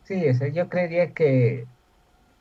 Sí, 0.04 0.24
yo 0.54 0.70
creería 0.70 1.14
que 1.14 1.66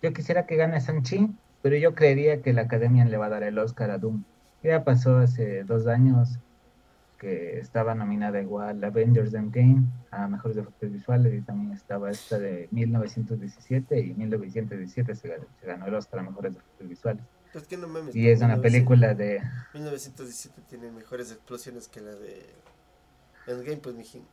yo 0.02 0.12
quisiera 0.12 0.46
que 0.46 0.56
gane 0.56 0.80
Sanchi, 0.80 1.28
pero 1.62 1.76
yo 1.76 1.94
creería 1.94 2.42
que 2.42 2.52
la 2.52 2.62
academia 2.62 3.04
le 3.04 3.16
va 3.16 3.26
a 3.26 3.30
dar 3.30 3.42
el 3.42 3.58
Oscar 3.58 3.90
a 3.90 3.98
Doom. 3.98 4.24
Ya 4.62 4.82
pasó 4.82 5.18
hace 5.18 5.64
dos 5.64 5.86
años 5.86 6.38
que 7.18 7.58
estaba 7.58 7.94
nominada 7.94 8.40
igual 8.40 8.82
Avengers 8.82 9.34
Endgame 9.34 9.82
a 10.10 10.26
mejores 10.26 10.56
efectos 10.56 10.90
visuales 10.90 11.34
y 11.34 11.42
también 11.42 11.72
estaba 11.72 12.10
esta 12.10 12.38
de 12.38 12.66
1917 12.70 14.00
y 14.00 14.14
1917 14.14 15.14
se 15.14 15.28
ganó, 15.28 15.44
se 15.60 15.66
ganó 15.66 15.86
el 15.86 15.94
Oscar 15.94 16.20
a 16.20 16.22
mejores 16.22 16.56
efectos 16.56 16.88
visuales. 16.88 17.22
Pues 17.52 17.66
que 17.66 17.76
no 17.76 17.88
mames. 17.88 18.14
Y 18.14 18.28
es 18.28 18.40
una 18.40 18.60
película 18.60 19.14
de. 19.14 19.42
1917 19.74 20.62
tiene 20.68 20.90
mejores 20.90 21.30
explosiones 21.32 21.88
que 21.88 22.00
la 22.00 22.12
de. 22.12 22.46
Endgame, 23.46 23.78
pues, 23.78 23.94
mijín. 23.94 24.24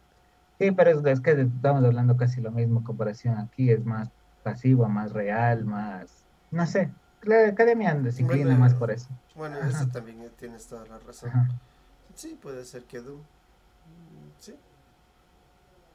Sí, 0.59 0.71
pero 0.71 0.91
es, 1.09 1.21
que 1.21 1.31
estamos 1.31 1.83
hablando 1.83 2.17
casi 2.17 2.41
lo 2.41 2.51
mismo 2.51 2.83
comparación 2.83 3.37
aquí. 3.37 3.71
Es 3.71 3.85
más 3.85 4.09
pasivo, 4.43 4.87
más 4.87 5.13
real, 5.13 5.65
más. 5.65 6.09
No 6.51 6.65
sé. 6.65 6.89
La 7.23 7.47
academia 7.47 7.99
se 8.11 8.21
inclina 8.21 8.55
más 8.55 8.73
por 8.75 8.91
eso. 8.91 9.09
Bueno, 9.35 9.57
eso 9.57 9.87
también 9.87 10.19
tienes 10.37 10.67
toda 10.67 10.85
la 10.85 10.99
razón. 10.99 11.31
Sí, 12.13 12.37
puede 12.41 12.63
ser 12.65 12.83
que 12.83 12.99
Doom. 12.99 13.21
Sí. 14.39 14.55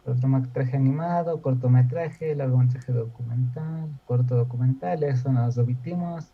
Cortometraje 0.04 0.76
animado, 0.76 1.40
cortometraje, 1.40 2.34
largometraje 2.34 2.92
documental, 2.92 3.88
corto 4.06 4.34
documental, 4.34 5.04
eso 5.04 5.32
nos 5.32 5.56
omitimos. 5.58 6.32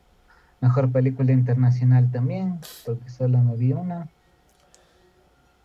Mejor 0.61 0.91
película 0.91 1.33
internacional 1.33 2.11
también, 2.11 2.59
porque 2.85 3.09
solo 3.11 3.39
me 3.39 3.57
vi 3.57 3.73
una. 3.73 4.09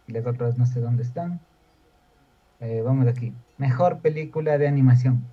las 0.07 0.25
otras 0.25 0.57
no 0.57 0.65
sé 0.65 0.79
dónde 0.79 1.03
están. 1.03 1.39
Eh, 2.59 2.81
vamos 2.81 3.07
aquí. 3.07 3.33
Mejor 3.57 3.99
película 3.99 4.57
de 4.57 4.67
animación. 4.67 5.23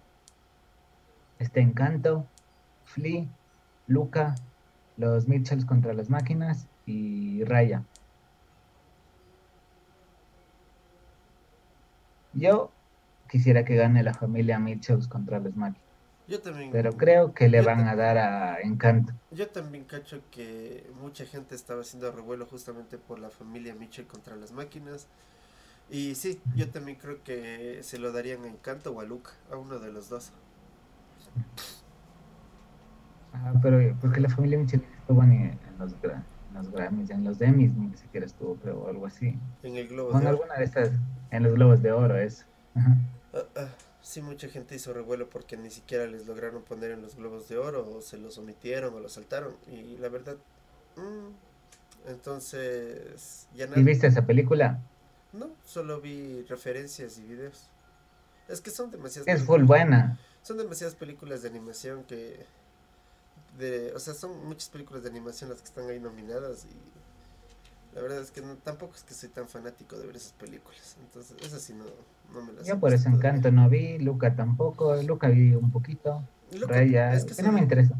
Está 1.38 1.60
Encanto, 1.60 2.26
Flea, 2.84 3.26
Luca, 3.86 4.34
Los 4.96 5.28
Mitchells 5.28 5.64
contra 5.64 5.92
las 5.92 6.08
máquinas 6.10 6.66
y 6.86 7.44
Raya. 7.44 7.82
Yo 12.32 12.70
quisiera 13.28 13.64
que 13.64 13.76
gane 13.76 14.02
la 14.02 14.14
familia 14.14 14.58
Mitchells 14.58 15.08
contra 15.08 15.38
las 15.38 15.56
máquinas. 15.56 15.89
Yo 16.30 16.40
también. 16.40 16.70
Pero 16.70 16.92
creo 16.92 17.34
que 17.34 17.48
le 17.48 17.60
van 17.60 17.88
a 17.88 17.96
dar 17.96 18.16
a 18.16 18.60
Encanto. 18.60 19.12
Yo 19.32 19.48
también 19.48 19.84
cacho 19.84 20.22
que 20.30 20.88
mucha 21.00 21.26
gente 21.26 21.56
estaba 21.56 21.80
haciendo 21.80 22.12
revuelo 22.12 22.46
justamente 22.46 22.98
por 22.98 23.18
la 23.18 23.30
familia 23.30 23.74
Mitchell 23.74 24.06
contra 24.06 24.36
las 24.36 24.52
máquinas. 24.52 25.08
Y 25.90 26.14
sí, 26.14 26.40
yo 26.54 26.70
también 26.70 26.98
creo 26.98 27.22
que 27.24 27.80
se 27.82 27.98
lo 27.98 28.12
darían 28.12 28.44
a 28.44 28.48
Encanto 28.48 28.92
o 28.92 29.00
a 29.00 29.04
Luca, 29.04 29.32
a 29.50 29.56
uno 29.56 29.80
de 29.80 29.90
los 29.92 30.08
dos. 30.08 30.30
Ajá, 33.32 33.52
pero 33.60 33.96
porque 34.00 34.20
la 34.20 34.28
familia 34.28 34.58
Mitchell 34.58 34.84
estuvo 35.00 35.22
en, 35.24 35.32
en 35.32 35.58
los, 35.78 35.92
en 35.92 36.24
los 36.54 36.70
Grammys, 36.70 37.10
en 37.10 37.24
los 37.24 37.40
Emmys, 37.40 37.72
ni 37.74 37.96
siquiera 37.96 38.26
estuvo, 38.26 38.54
creo, 38.56 38.78
o 38.80 38.88
algo 38.88 39.06
así. 39.06 39.36
En 39.64 39.76
el 39.76 39.88
Globo 39.88 40.10
Bueno, 40.12 40.28
de 40.30 40.34
Oro. 40.34 40.42
alguna 40.42 40.58
de 40.58 40.64
estas, 40.64 40.90
en 41.30 41.42
los 41.42 41.54
Globos 41.54 41.82
de 41.82 41.92
Oro, 41.92 42.16
eso. 42.16 42.44
Ajá. 42.74 42.96
Ah, 43.32 43.42
ah, 43.56 43.68
sí, 44.02 44.22
mucha 44.22 44.48
gente 44.48 44.74
hizo 44.74 44.92
revuelo 44.92 45.28
porque 45.28 45.56
ni 45.56 45.70
siquiera 45.70 46.06
les 46.06 46.26
lograron 46.26 46.62
poner 46.62 46.92
en 46.92 47.02
los 47.02 47.16
Globos 47.16 47.48
de 47.48 47.58
Oro, 47.58 47.88
o 47.96 48.02
se 48.02 48.18
los 48.18 48.38
omitieron, 48.38 48.94
o 48.94 49.00
los 49.00 49.12
saltaron. 49.12 49.56
Y 49.66 49.96
la 49.98 50.08
verdad, 50.08 50.36
mm, 50.96 52.08
entonces, 52.10 53.48
ya. 53.54 53.68
¿Y 53.74 53.82
viste 53.82 54.06
esa 54.06 54.26
película? 54.26 54.80
No, 55.32 55.50
solo 55.64 56.00
vi 56.00 56.42
referencias 56.42 57.18
y 57.18 57.22
videos. 57.22 57.68
Es 58.48 58.60
que 58.60 58.70
son 58.70 58.90
demasiadas 58.90 59.28
Es 59.28 59.44
full 59.44 59.62
buena. 59.62 60.18
Son 60.42 60.56
demasiadas 60.56 60.96
películas 60.96 61.42
de 61.42 61.48
animación 61.48 62.04
que 62.04 62.46
de, 63.58 63.92
o 63.94 63.98
sea, 63.98 64.14
son 64.14 64.46
muchas 64.46 64.68
películas 64.68 65.02
de 65.02 65.10
animación 65.10 65.50
las 65.50 65.60
que 65.60 65.66
están 65.66 65.88
ahí 65.88 66.00
nominadas 66.00 66.64
y 66.64 67.09
la 67.94 68.02
verdad 68.02 68.20
es 68.20 68.30
que 68.30 68.40
no- 68.40 68.56
tampoco 68.56 68.94
es 68.94 69.02
que 69.04 69.14
soy 69.14 69.28
tan 69.30 69.48
fanático 69.48 69.96
de 69.98 70.06
ver 70.06 70.16
esas 70.16 70.32
películas. 70.32 70.96
Entonces, 71.00 71.36
esas 71.44 71.62
sí 71.62 71.72
no, 71.74 71.84
no 72.32 72.42
me 72.46 72.52
las 72.52 72.66
Yo 72.66 72.78
por 72.78 72.92
eso. 72.92 73.08
Encanto 73.08 73.50
no 73.50 73.68
vi, 73.68 73.98
Luca 73.98 74.34
tampoco, 74.36 74.94
Luca 75.02 75.28
vi 75.28 75.54
un 75.54 75.70
poquito, 75.70 76.22
Luca, 76.58 76.74
Raya, 76.74 77.14
es 77.14 77.24
que 77.24 77.34
que 77.34 77.42
no 77.42 77.52
me 77.52 77.60
interesa. 77.60 77.94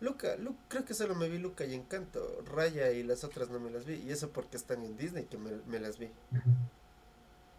Luca, 0.00 0.36
Lu- 0.36 0.56
creo 0.68 0.84
que 0.84 0.92
solo 0.94 1.14
me 1.14 1.28
vi 1.28 1.38
Luca 1.38 1.64
y 1.64 1.74
Encanto. 1.74 2.20
Raya 2.54 2.90
y 2.90 3.02
las 3.02 3.24
otras 3.24 3.48
no 3.50 3.58
me 3.60 3.70
las 3.70 3.86
vi. 3.86 3.94
Y 3.94 4.10
eso 4.10 4.28
porque 4.30 4.56
están 4.56 4.82
en 4.84 4.96
Disney 4.98 5.24
que 5.24 5.38
me, 5.38 5.50
me 5.66 5.78
las 5.80 5.98
vi. 5.98 6.08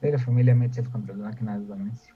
De 0.01 0.11
la 0.11 0.19
familia 0.19 0.53
Mitchell 0.53 0.89
contra 0.89 1.15
las 1.15 1.25
máquinas 1.25 1.61
es 1.61 1.67
buenísimo. 1.67 2.15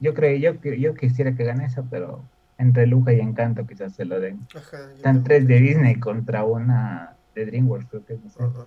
Yo 0.00 0.14
creo, 0.14 0.36
yo, 0.36 0.60
yo 0.74 0.94
quisiera 0.94 1.34
que 1.34 1.44
gane 1.44 1.64
esa, 1.66 1.82
pero 1.84 2.22
entre 2.58 2.86
Luca 2.86 3.12
y 3.12 3.20
Encanto 3.20 3.66
quizás 3.66 3.94
se 3.94 4.04
lo 4.04 4.20
den. 4.20 4.46
Ajá. 4.54 4.90
Están 4.94 5.22
tres 5.24 5.46
de. 5.46 5.58
Disney 5.60 5.98
contra 6.00 6.44
una 6.44 7.16
de 7.34 7.46
DreamWorks, 7.46 7.86
creo 7.88 8.04
que 8.04 8.14
es, 8.14 8.20
no 8.24 8.30
sé. 8.30 8.38
Ah. 8.42 8.66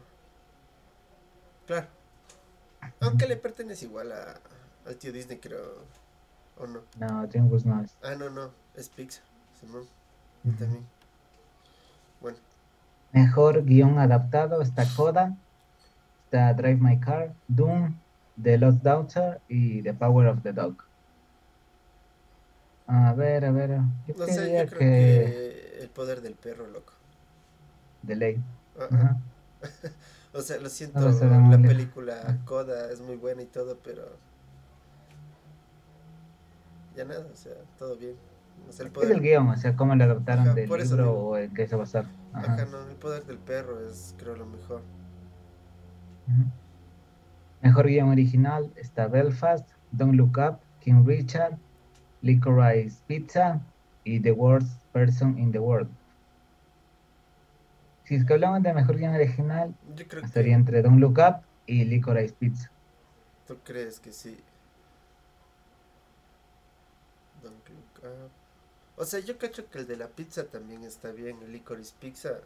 Claro. 1.65 1.87
Aunque 2.99 3.27
le 3.27 3.37
pertenece 3.37 3.85
igual 3.85 4.11
a, 4.11 4.39
al 4.85 4.95
tío 4.97 5.11
Disney, 5.11 5.37
creo. 5.39 5.83
¿O 6.57 6.67
no? 6.67 6.81
No, 6.99 7.27
DreamWorks 7.27 7.65
no 7.65 7.81
es. 7.81 7.97
Ah, 8.03 8.15
no, 8.15 8.29
no. 8.29 8.51
Es 8.75 8.89
Pixar. 8.89 9.23
Simón. 9.59 9.85
También. 10.43 10.85
Bueno. 12.21 12.37
Mejor 13.11 13.63
guion 13.65 13.97
adaptado 13.97 14.61
está 14.61 14.85
Coda, 14.95 15.35
está 16.25 16.53
Drive 16.53 16.79
My 16.79 16.99
Car, 16.99 17.33
Doom, 17.47 17.97
The 18.41 18.57
Lost 18.57 18.83
Daughter 18.83 19.41
y 19.47 19.81
The 19.81 19.93
Power 19.93 20.27
of 20.27 20.43
the 20.43 20.53
Dog. 20.53 20.75
A 22.87 23.13
ver, 23.13 23.45
a 23.45 23.51
ver. 23.51 23.79
Yo 24.07 24.13
No 24.17 24.25
sé, 24.27 24.53
yo 24.53 24.67
creo 24.67 24.69
que... 24.69 24.77
que 24.77 25.79
el 25.81 25.89
poder 25.89 26.21
del 26.21 26.35
perro, 26.35 26.67
loco. 26.67 26.93
De 28.03 28.15
ley. 28.15 28.43
Ajá. 28.79 29.17
ah. 29.63 29.67
O 30.35 30.41
sea, 30.41 30.59
lo 30.59 30.69
siento, 30.69 30.99
No, 30.99 31.49
la 31.49 31.57
película 31.57 32.39
Coda 32.45 32.91
es 32.91 32.99
muy 32.99 33.15
buena 33.15 33.41
y 33.41 33.45
todo, 33.45 33.77
pero 33.81 34.03
ya 36.95 37.05
nada, 37.05 37.25
o 37.31 37.35
sea, 37.35 37.53
todo 37.77 37.95
bien. 37.95 38.15
O 38.67 38.71
sea, 38.71 38.85
el 38.85 38.91
Es 39.03 39.09
el 39.09 39.21
guion, 39.21 39.47
o 39.47 39.57
sea, 39.57 39.75
cómo 39.75 39.95
lo 39.95 40.03
adaptaron 40.03 40.47
Ajá, 40.47 40.53
del 40.53 40.67
por 40.67 40.81
libro 40.81 41.13
o 41.13 41.37
en 41.37 41.53
qué 41.53 41.67
se 41.67 41.75
basar. 41.75 42.05
Ajá. 42.33 42.53
ajá, 42.53 42.65
no, 42.65 42.89
el 42.89 42.95
poder 42.95 43.25
del 43.25 43.37
perro 43.37 43.79
es 43.79 44.13
creo 44.17 44.35
lo 44.35 44.45
mejor. 44.45 44.81
Mejor 47.61 47.87
guion 47.87 48.09
original 48.09 48.71
está 48.75 49.07
Belfast, 49.07 49.69
Don't 49.91 50.15
Look 50.15 50.37
Up, 50.37 50.59
King 50.81 51.05
Richard, 51.05 51.57
Licorice 52.21 52.97
Pizza 53.07 53.61
y 54.03 54.19
The 54.19 54.31
Worst 54.31 54.81
Person 54.91 55.37
in 55.37 55.51
the 55.51 55.59
World. 55.59 55.89
Si 58.05 58.15
es 58.15 58.25
que 58.25 58.33
hablamos 58.33 58.63
de 58.63 58.73
mejor 58.73 58.97
guion 58.97 59.13
original, 59.15 59.75
Yo 59.95 60.07
creo 60.07 60.23
estaría 60.23 60.55
que 60.55 60.55
entre 60.55 60.81
Don't 60.81 60.99
Look 60.99 61.17
Up 61.19 61.43
y 61.65 61.83
Licorice 61.85 62.33
Pizza. 62.33 62.71
tú 63.47 63.57
crees 63.63 63.99
que 63.99 64.11
sí. 64.11 64.43
Don't 67.41 67.69
look 67.69 68.03
up. 68.03 68.31
O 68.97 69.05
sea, 69.05 69.19
yo 69.19 69.37
cacho 69.37 69.69
que 69.69 69.79
el 69.79 69.87
de 69.87 69.97
la 69.97 70.07
pizza 70.09 70.49
también 70.49 70.83
está 70.83 71.11
bien, 71.11 71.41
el 71.43 71.51
Licorice 71.51 71.93
Pizza. 71.99 72.39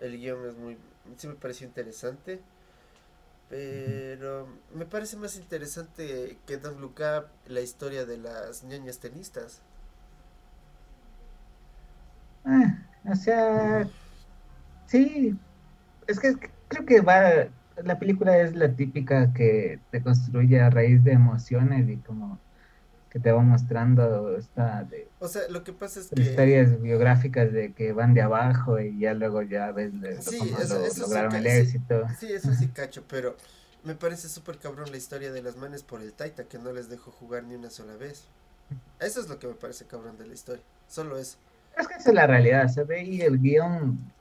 El 0.00 0.18
guion 0.18 0.46
es 0.48 0.56
muy, 0.56 0.78
sí 1.16 1.28
me 1.28 1.34
pareció 1.34 1.66
interesante. 1.66 2.44
Pero 3.48 4.48
me 4.74 4.86
parece 4.86 5.16
más 5.16 5.36
interesante 5.36 6.38
que 6.46 6.56
Don't 6.58 6.80
Look 6.80 7.00
Up 7.00 7.26
la 7.46 7.60
historia 7.60 8.06
de 8.06 8.18
las 8.18 8.64
ñañas 8.64 8.98
tenistas. 8.98 9.62
Ah, 12.44 12.78
o 13.04 13.14
sea, 13.14 13.88
sí, 14.92 15.38
es 16.06 16.20
que 16.20 16.34
creo 16.68 16.86
que 16.86 17.00
va, 17.00 17.48
la 17.84 17.98
película 17.98 18.38
es 18.38 18.54
la 18.56 18.74
típica 18.76 19.32
que 19.32 19.80
te 19.90 20.02
construye 20.02 20.60
a 20.60 20.70
raíz 20.70 21.04
de 21.04 21.12
emociones 21.12 21.88
y 21.88 21.96
como 21.98 22.38
que 23.10 23.20
te 23.20 23.32
va 23.32 23.42
mostrando 23.42 24.36
esta 24.38 24.84
de 24.84 25.08
O 25.20 25.28
sea, 25.28 25.42
lo 25.50 25.64
que 25.64 25.72
pasa 25.72 26.00
es 26.00 26.08
que... 26.08 26.20
historias 26.22 26.80
biográficas 26.80 27.52
de 27.52 27.72
que 27.72 27.92
van 27.92 28.14
de 28.14 28.22
abajo 28.22 28.80
y 28.80 28.98
ya 28.98 29.14
luego 29.14 29.42
ya 29.42 29.70
ves 29.72 30.00
de- 30.00 30.20
Sí, 30.22 30.38
cómo 30.38 30.58
eso- 30.60 30.78
lo- 30.78 30.84
eso 30.86 30.94
sí 30.94 31.00
lograron 31.02 31.32
que- 31.32 31.38
el 31.38 31.46
sí. 31.46 31.50
éxito. 31.60 32.06
Sí, 32.18 32.32
eso 32.32 32.54
sí 32.54 32.68
cacho, 32.74 33.04
pero 33.08 33.36
me 33.84 33.94
parece 33.94 34.28
súper 34.28 34.58
cabrón 34.58 34.90
la 34.90 34.96
historia 34.96 35.32
de 35.32 35.42
las 35.42 35.56
manes 35.56 35.82
por 35.82 36.02
el 36.02 36.12
Taita 36.12 36.44
que 36.44 36.58
no 36.58 36.72
les 36.72 36.88
dejó 36.88 37.10
jugar 37.10 37.44
ni 37.44 37.54
una 37.54 37.70
sola 37.70 37.96
vez. 37.96 38.24
Eso 39.00 39.20
es 39.20 39.28
lo 39.28 39.38
que 39.38 39.48
me 39.48 39.54
parece 39.54 39.86
cabrón 39.86 40.16
de 40.18 40.26
la 40.26 40.34
historia. 40.34 40.62
Solo 40.88 41.18
eso. 41.18 41.36
Es 41.76 41.88
que 41.88 41.94
esa 41.94 42.10
es 42.10 42.14
la 42.14 42.26
realidad, 42.26 42.68
se 42.68 42.84
ve 42.84 43.02
y 43.04 43.22
el 43.22 43.38
guion, 43.40 44.11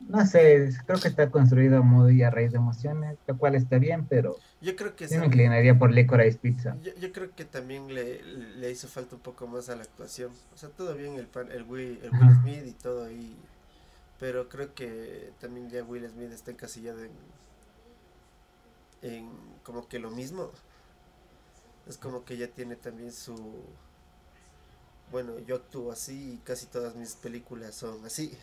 no 0.00 0.24
sé, 0.26 0.68
creo 0.86 1.00
que 1.00 1.08
está 1.08 1.30
construido 1.30 1.82
muy 1.84 2.22
a 2.22 2.30
raíz 2.30 2.52
de 2.52 2.58
emociones, 2.58 3.18
lo 3.26 3.38
cual 3.38 3.54
está 3.54 3.78
bien, 3.78 4.06
pero 4.08 4.42
Yo 4.60 4.76
creo 4.76 4.96
que 4.96 5.08
sí 5.08 5.18
me 5.18 5.26
inclinaría 5.26 5.78
por 5.78 5.92
Licorice 5.92 6.38
Pizza. 6.38 6.78
Yo, 6.82 6.92
yo 6.96 7.12
creo 7.12 7.34
que 7.34 7.44
también 7.44 7.92
le, 7.94 8.22
le 8.22 8.70
hizo 8.70 8.88
falta 8.88 9.16
un 9.16 9.22
poco 9.22 9.46
más 9.46 9.68
a 9.68 9.76
la 9.76 9.82
actuación. 9.84 10.32
O 10.54 10.58
sea, 10.58 10.68
todo 10.70 10.94
bien 10.94 11.14
el, 11.14 11.26
pan- 11.26 11.50
el, 11.52 11.62
Will, 11.64 12.00
el 12.02 12.10
Will. 12.12 12.34
Smith 12.34 12.66
y 12.66 12.72
todo 12.72 13.04
ahí. 13.04 13.36
Pero 14.18 14.48
creo 14.48 14.74
que 14.74 15.32
también 15.40 15.70
ya 15.70 15.84
Will 15.84 16.08
Smith 16.08 16.32
está 16.32 16.50
encasillado 16.52 17.04
en, 17.04 17.12
en 19.02 19.30
como 19.62 19.88
que 19.88 19.98
lo 19.98 20.10
mismo. 20.10 20.50
Es 21.86 21.96
como 21.96 22.22
que 22.24 22.36
ya 22.36 22.48
tiene 22.48 22.76
también 22.76 23.10
su... 23.12 23.34
Bueno, 25.10 25.38
yo 25.40 25.56
actúo 25.56 25.92
así 25.92 26.34
y 26.34 26.38
casi 26.38 26.66
todas 26.66 26.94
mis 26.96 27.14
películas 27.14 27.74
son 27.74 28.04
así. 28.04 28.36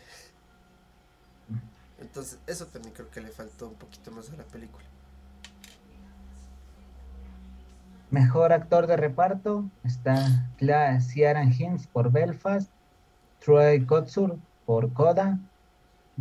Entonces, 2.00 2.38
eso 2.46 2.66
también 2.66 2.94
creo 2.94 3.10
que 3.10 3.20
le 3.20 3.28
faltó 3.28 3.68
un 3.68 3.74
poquito 3.74 4.10
más 4.10 4.30
a 4.30 4.36
la 4.36 4.44
película. 4.44 4.84
Mejor 8.10 8.52
actor 8.52 8.86
de 8.86 8.96
reparto 8.96 9.64
está 9.82 10.48
Ciaran 11.00 11.52
Hinds 11.52 11.86
por 11.86 12.12
Belfast, 12.12 12.70
Troy 13.44 13.84
Kotsur 13.84 14.38
por 14.66 14.92
Coda, 14.92 15.38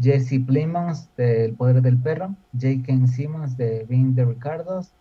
Jesse 0.01 0.39
Plemons 0.45 1.07
de 1.17 1.45
El 1.45 1.53
Poder 1.53 1.81
del 1.81 1.97
Perro, 1.97 2.35
J.K. 2.53 3.07
Simmons 3.07 3.57
de 3.57 3.85
Being 3.87 4.15
the 4.15 4.25
Ricardos 4.25 4.91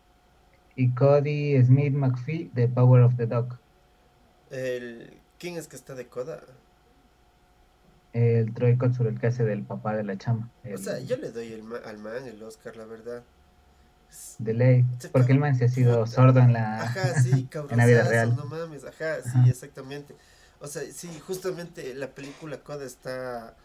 y 0.76 0.90
Cody 0.90 1.62
Smith 1.64 1.94
McPhee 1.94 2.50
de 2.54 2.68
Power 2.68 3.02
of 3.02 3.16
the 3.16 3.26
Dog. 3.26 3.58
El, 4.50 5.18
¿Quién 5.38 5.56
es 5.56 5.66
que 5.66 5.76
está 5.76 5.94
de 5.94 6.06
coda? 6.06 6.40
El 8.12 8.52
Troy 8.52 8.76
Kotsur, 8.76 9.06
el 9.06 9.18
que 9.18 9.28
hace 9.28 9.44
del 9.44 9.62
papá 9.62 9.94
de 9.96 10.04
la 10.04 10.18
chama. 10.18 10.50
O 10.74 10.76
sea, 10.78 10.98
yo 11.00 11.16
le 11.16 11.30
doy 11.30 11.52
el 11.52 11.62
ma- 11.62 11.78
al 11.84 11.98
man 11.98 12.26
el 12.26 12.42
Oscar, 12.42 12.76
la 12.76 12.84
verdad. 12.84 13.22
De 14.38 14.52
ley, 14.52 14.84
porque 15.12 15.32
el 15.32 15.38
man 15.38 15.56
se 15.56 15.64
ha 15.64 15.68
sido 15.68 16.06
sordo 16.06 16.40
en 16.40 16.52
la... 16.52 16.82
Ajá, 16.82 17.14
sí, 17.22 17.46
cabrón. 17.46 17.78
la 17.78 17.86
vida 17.86 18.02
real. 18.02 18.36
No 18.36 18.44
mames, 18.44 18.84
ajá, 18.84 19.22
sí, 19.22 19.30
Ajá. 19.34 19.48
exactamente. 19.48 20.14
O 20.60 20.66
sea, 20.66 20.82
sí, 20.92 21.08
justamente 21.26 21.94
la 21.94 22.08
película 22.08 22.58
Coda 22.58 22.84
está 22.84 23.56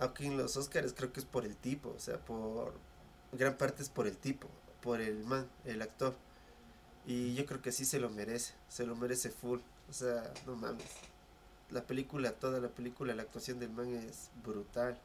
aquí 0.00 0.26
en 0.26 0.36
los 0.36 0.56
Oscars, 0.56 0.92
creo 0.92 1.12
que 1.12 1.20
es 1.20 1.26
por 1.26 1.44
el 1.44 1.54
tipo, 1.56 1.90
o 1.96 2.00
sea, 2.00 2.18
por 2.18 2.74
gran 3.32 3.54
parte 3.56 3.82
es 3.84 3.88
por 3.88 4.08
el 4.08 4.16
tipo, 4.16 4.48
por 4.82 5.00
el 5.00 5.22
man, 5.24 5.46
el 5.64 5.80
actor. 5.80 6.14
Y 7.06 7.34
yo 7.34 7.46
creo 7.46 7.62
que 7.62 7.70
sí 7.70 7.84
se 7.84 8.00
lo 8.00 8.10
merece, 8.10 8.54
se 8.68 8.84
lo 8.86 8.96
merece 8.96 9.30
full. 9.30 9.60
O 9.88 9.92
sea, 9.92 10.24
no 10.46 10.56
mames. 10.56 10.84
La 11.74 11.82
película, 11.82 12.30
toda 12.30 12.60
la 12.60 12.68
película, 12.68 13.16
la 13.16 13.22
actuación 13.22 13.58
del 13.58 13.70
man 13.70 13.88
es 13.88 14.30
brutal. 14.46 14.96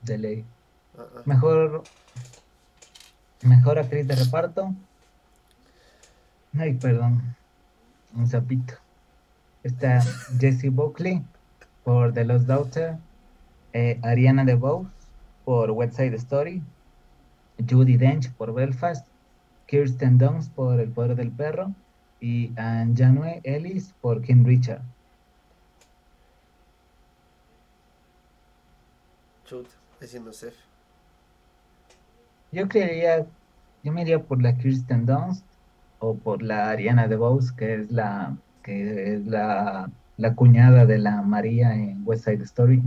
De 0.00 0.16
ley. 0.16 0.44
Mejor. 1.26 1.84
Mejor 3.42 3.78
actriz 3.78 4.08
de 4.08 4.16
reparto. 4.16 4.72
Ay, 6.58 6.72
perdón. 6.72 7.36
Un 8.14 8.26
sapito. 8.26 8.72
Está 9.62 10.00
Jessie 10.40 10.70
Buckley 10.70 11.22
por 11.84 12.14
The 12.14 12.24
Lost 12.24 12.46
Daughter. 12.46 12.96
Eh, 13.74 14.00
Ariana 14.02 14.46
DeVos 14.46 14.86
por 15.44 15.70
West 15.72 15.96
Side 15.96 16.16
Story. 16.16 16.62
Judy 17.68 17.98
Dench 17.98 18.32
por 18.32 18.54
Belfast. 18.54 19.06
Kirsten 19.66 20.16
Dunst 20.16 20.50
por 20.54 20.80
El 20.80 20.88
Poder 20.88 21.16
del 21.16 21.30
Perro. 21.30 21.74
Y 22.18 22.50
Anjanue 22.56 23.42
Ellis 23.44 23.92
por 24.00 24.22
King 24.22 24.46
Richard. 24.46 24.80
Sé. 30.32 30.52
Yo 32.52 32.68
creería, 32.68 33.26
yo 33.82 33.92
me 33.92 34.02
iría 34.02 34.22
por 34.22 34.42
la 34.42 34.56
Kirsten 34.56 35.06
Dunst 35.06 35.44
o 35.98 36.14
por 36.14 36.42
la 36.42 36.70
Ariana 36.70 37.08
DeVos, 37.08 37.52
que 37.52 37.74
es 37.74 37.90
la 37.90 38.36
que 38.62 39.14
es 39.14 39.26
la, 39.26 39.90
la 40.16 40.34
cuñada 40.34 40.86
de 40.86 40.98
la 40.98 41.20
María 41.22 41.74
en 41.74 42.02
West 42.06 42.24
Side 42.24 42.42
Story. 42.44 42.82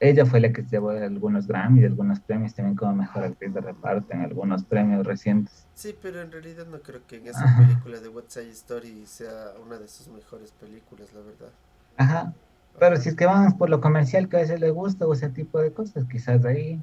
Ella 0.00 0.24
fue 0.24 0.38
la 0.40 0.52
que 0.52 0.62
se 0.62 0.68
llevó 0.68 0.90
algunos 0.90 1.48
Grammy 1.48 1.84
algunos 1.84 2.20
premios 2.20 2.54
también 2.54 2.76
como 2.76 2.94
mejor 2.94 3.24
actriz 3.24 3.52
de 3.52 3.60
reparto 3.60 4.12
en 4.12 4.20
algunos 4.20 4.62
premios 4.62 5.04
recientes. 5.04 5.66
Sí, 5.74 5.96
pero 6.00 6.22
en 6.22 6.30
realidad 6.30 6.66
no 6.66 6.80
creo 6.80 7.00
que 7.06 7.16
en 7.16 7.26
esa 7.26 7.56
película 7.58 7.98
de 7.98 8.08
West 8.08 8.30
Side 8.30 8.50
Story 8.50 9.06
sea 9.06 9.54
una 9.64 9.76
de 9.78 9.88
sus 9.88 10.06
mejores 10.08 10.52
películas, 10.52 11.12
la 11.12 11.20
verdad. 11.20 11.50
Ajá. 11.96 12.32
Pero 12.78 12.96
si 12.96 13.08
es 13.08 13.16
que 13.16 13.26
vamos 13.26 13.54
por 13.54 13.70
lo 13.70 13.80
comercial 13.80 14.28
que 14.28 14.36
a 14.36 14.40
veces 14.40 14.60
le 14.60 14.70
gusta 14.70 15.04
o 15.04 15.12
ese 15.12 15.28
tipo 15.30 15.60
de 15.60 15.72
cosas, 15.72 16.04
quizás 16.10 16.44
ahí. 16.44 16.80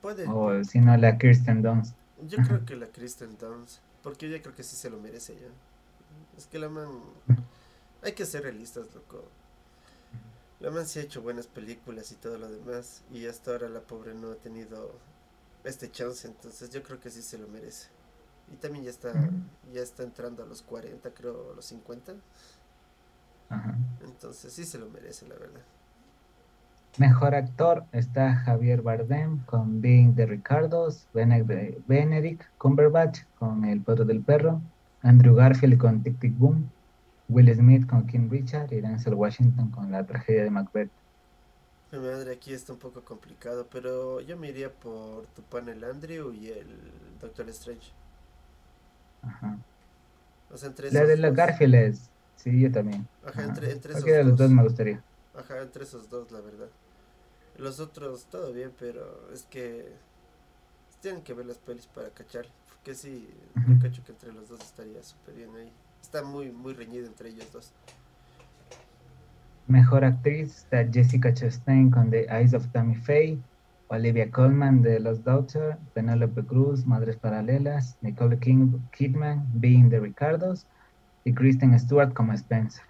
Puede. 0.00 0.28
O 0.28 0.62
si 0.62 0.80
no, 0.80 0.96
la 0.96 1.18
Kirsten 1.18 1.62
Dunst. 1.62 1.96
Yo 2.28 2.38
creo 2.44 2.64
que 2.64 2.76
la 2.76 2.86
Kristen 2.86 3.36
Dunst, 3.38 3.80
porque 4.04 4.30
yo 4.30 4.40
creo 4.40 4.54
que 4.54 4.62
sí 4.62 4.76
se 4.76 4.88
lo 4.88 4.98
merece 5.00 5.34
ya. 5.34 5.48
Es 6.38 6.46
que 6.46 6.60
la 6.60 6.68
man... 6.68 6.86
Hay 8.04 8.12
que 8.12 8.24
ser 8.24 8.42
realistas, 8.42 8.86
loco. 8.94 9.24
La 10.62 10.70
man 10.70 10.86
sí 10.86 11.00
ha 11.00 11.02
hecho 11.02 11.22
buenas 11.22 11.48
películas 11.48 12.12
y 12.12 12.14
todo 12.14 12.38
lo 12.38 12.48
demás. 12.48 13.02
Y 13.12 13.26
hasta 13.26 13.50
ahora 13.50 13.68
la 13.68 13.80
pobre 13.80 14.14
no 14.14 14.30
ha 14.30 14.36
tenido 14.36 14.92
este 15.64 15.90
chance. 15.90 16.28
Entonces 16.28 16.70
yo 16.70 16.84
creo 16.84 17.00
que 17.00 17.10
sí 17.10 17.20
se 17.20 17.36
lo 17.36 17.48
merece. 17.48 17.88
Y 18.52 18.56
también 18.56 18.84
ya 18.84 18.90
está, 18.90 19.12
ya 19.72 19.82
está 19.82 20.04
entrando 20.04 20.44
a 20.44 20.46
los 20.46 20.62
40, 20.62 21.10
creo, 21.10 21.50
a 21.52 21.56
los 21.56 21.64
50. 21.64 22.14
Entonces 24.04 24.52
sí 24.52 24.64
se 24.64 24.78
lo 24.78 24.88
merece, 24.88 25.26
la 25.26 25.34
verdad. 25.34 25.62
Mejor 26.98 27.34
actor 27.34 27.84
está 27.90 28.34
Javier 28.34 28.82
Bardem 28.82 29.38
con 29.46 29.80
Being 29.80 30.14
the 30.14 30.26
Ricardos, 30.26 31.08
Benedict 31.12 32.42
Cumberbatch 32.58 33.22
con 33.38 33.64
El 33.64 33.80
Poder 33.80 34.06
del 34.06 34.20
Perro, 34.22 34.60
Andrew 35.02 35.34
Garfield 35.34 35.78
con 35.78 36.02
Tic 36.02 36.20
Tic 36.20 36.36
Boom, 36.38 36.70
Will 37.28 37.54
Smith 37.54 37.86
con 37.86 38.06
King 38.06 38.28
Richard 38.30 38.72
y 38.72 38.80
Denzel 38.80 39.14
Washington 39.14 39.70
con 39.70 39.90
La 39.90 40.06
Tragedia 40.06 40.44
de 40.44 40.50
Macbeth. 40.50 40.90
Mi 41.92 41.98
madre, 41.98 42.32
aquí 42.32 42.52
está 42.54 42.72
un 42.72 42.78
poco 42.78 43.04
complicado, 43.04 43.68
pero 43.70 44.20
yo 44.20 44.36
me 44.36 44.48
iría 44.48 44.72
por 44.72 45.26
tu 45.28 45.42
panel 45.42 45.84
Andrew 45.84 46.32
y 46.32 46.48
el 46.48 47.18
Doctor 47.20 47.48
Strange. 47.50 47.92
Ajá. 49.22 49.58
O 50.50 50.56
sea, 50.56 50.68
entre 50.68 50.90
La 50.90 51.04
de 51.04 51.16
la 51.16 51.30
Garfield 51.30 51.74
es, 51.74 52.10
sí, 52.36 52.60
yo 52.60 52.70
también. 52.70 53.08
Ajá, 53.24 53.44
entre, 53.44 53.70
entre 53.72 53.94
esos 53.94 54.14
dos. 54.14 54.26
los 54.26 54.36
dos 54.36 54.50
me 54.50 54.62
gustaría. 54.62 55.02
Ajá, 55.34 55.62
entre 55.62 55.84
esos 55.84 56.08
dos, 56.08 56.30
la 56.30 56.40
verdad. 56.40 56.68
Los 57.56 57.80
otros, 57.80 58.26
todo 58.26 58.52
bien, 58.52 58.72
pero 58.78 59.30
es 59.32 59.44
que 59.44 59.92
tienen 61.00 61.22
que 61.22 61.34
ver 61.34 61.46
las 61.46 61.58
pelis 61.58 61.86
para 61.86 62.10
cachar. 62.10 62.46
Porque 62.68 62.94
sí, 62.94 63.28
yo 63.66 63.78
cacho 63.78 64.02
que 64.04 64.12
entre 64.12 64.32
los 64.32 64.48
dos 64.48 64.60
estaría 64.60 65.02
súper 65.02 65.34
bien 65.34 65.54
ahí. 65.56 65.72
Está 66.02 66.22
muy, 66.22 66.50
muy 66.50 66.74
reñido 66.74 67.06
entre 67.06 67.30
ellos 67.30 67.50
dos. 67.52 67.72
Mejor 69.68 70.04
actriz 70.04 70.58
está 70.58 70.84
Jessica 70.92 71.32
Chastain 71.32 71.90
con 71.90 72.10
The 72.10 72.26
Eyes 72.28 72.52
of 72.52 72.66
Tammy 72.72 72.96
Faye, 72.96 73.38
Olivia 73.88 74.30
Colman 74.30 74.82
de 74.82 74.98
Los 75.00 75.22
Daughters, 75.22 75.78
Penelope 75.94 76.44
Cruz, 76.44 76.84
Madres 76.84 77.16
Paralelas, 77.16 77.96
Nicole 78.02 78.38
Kidman, 78.38 79.46
Being 79.54 79.88
the 79.88 80.00
Ricardos 80.00 80.66
y 81.24 81.32
Kristen 81.32 81.78
Stewart 81.78 82.12
como 82.12 82.32
Spencer. 82.32 82.84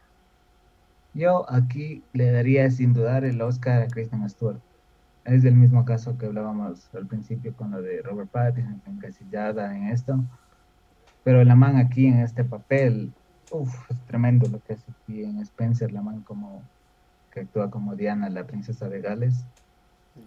Yo 1.15 1.49
aquí 1.51 2.03
le 2.15 2.33
daría 2.33 2.71
sin 2.71 2.95
dudar 2.95 3.25
el 3.25 3.41
Oscar 3.43 3.83
a 3.83 3.89
Kristen 3.89 4.29
Stewart. 4.29 4.59
Es 5.25 5.43
del 5.43 5.55
mismo 5.55 5.85
caso 5.85 6.17
que 6.17 6.27
hablábamos 6.27 6.89
al 6.95 7.07
principio 7.07 7.55
con 7.55 7.71
lo 7.71 7.83
de 7.83 8.01
Robert 8.03 8.31
Pattinson, 8.31 8.81
encasillada 8.87 9.77
en 9.77 9.89
esto. 9.89 10.19
Pero 11.25 11.45
la 11.45 11.55
man 11.55 11.77
aquí 11.77 12.07
en 12.07 12.21
este 12.21 12.45
papel, 12.45 13.13
uff, 13.51 13.91
es 13.91 13.97
tremendo 14.07 14.49
lo 14.49 14.61
que 14.63 14.75
hace 14.75 14.91
aquí 14.91 15.23
en 15.23 15.39
Spencer, 15.41 15.93
la 15.93 16.03
man 16.03 16.23
como 16.23 16.63
que 17.33 17.41
actúa 17.41 17.71
como 17.71 17.95
Diana, 17.95 18.29
la 18.29 18.47
princesa 18.47 18.89
de 18.89 19.01
Gales. 19.01 19.35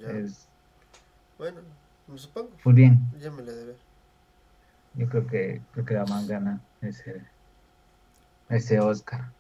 Es 0.08 0.48
bueno, 1.38 1.62
me 2.08 2.18
supongo. 2.18 2.50
Muy 2.64 2.74
bien. 2.74 3.00
Ya 3.20 3.30
me 3.30 3.44
le 3.44 3.52
debe. 3.52 3.76
Yo 4.94 5.10
creo 5.10 5.28
que 5.28 5.62
creo 5.72 5.86
que 5.86 5.94
la 5.94 6.06
man 6.06 6.28
gana 6.28 6.62
ese 6.82 7.22
ese 8.50 8.80
Oscar. 8.80 9.34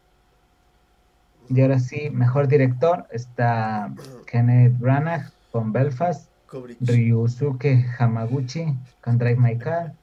Y 1.47 1.61
ahora 1.61 1.79
sí, 1.79 2.09
mejor 2.09 2.47
director 2.47 3.07
está 3.11 3.93
Kenneth 4.27 4.77
Branagh 4.77 5.31
con 5.51 5.71
Belfast, 5.71 6.29
Ryusuke 6.81 7.85
Hamaguchi 7.97 8.77
con 9.01 9.17
Drive 9.17 9.37
My 9.37 9.57
Car, 9.57 9.93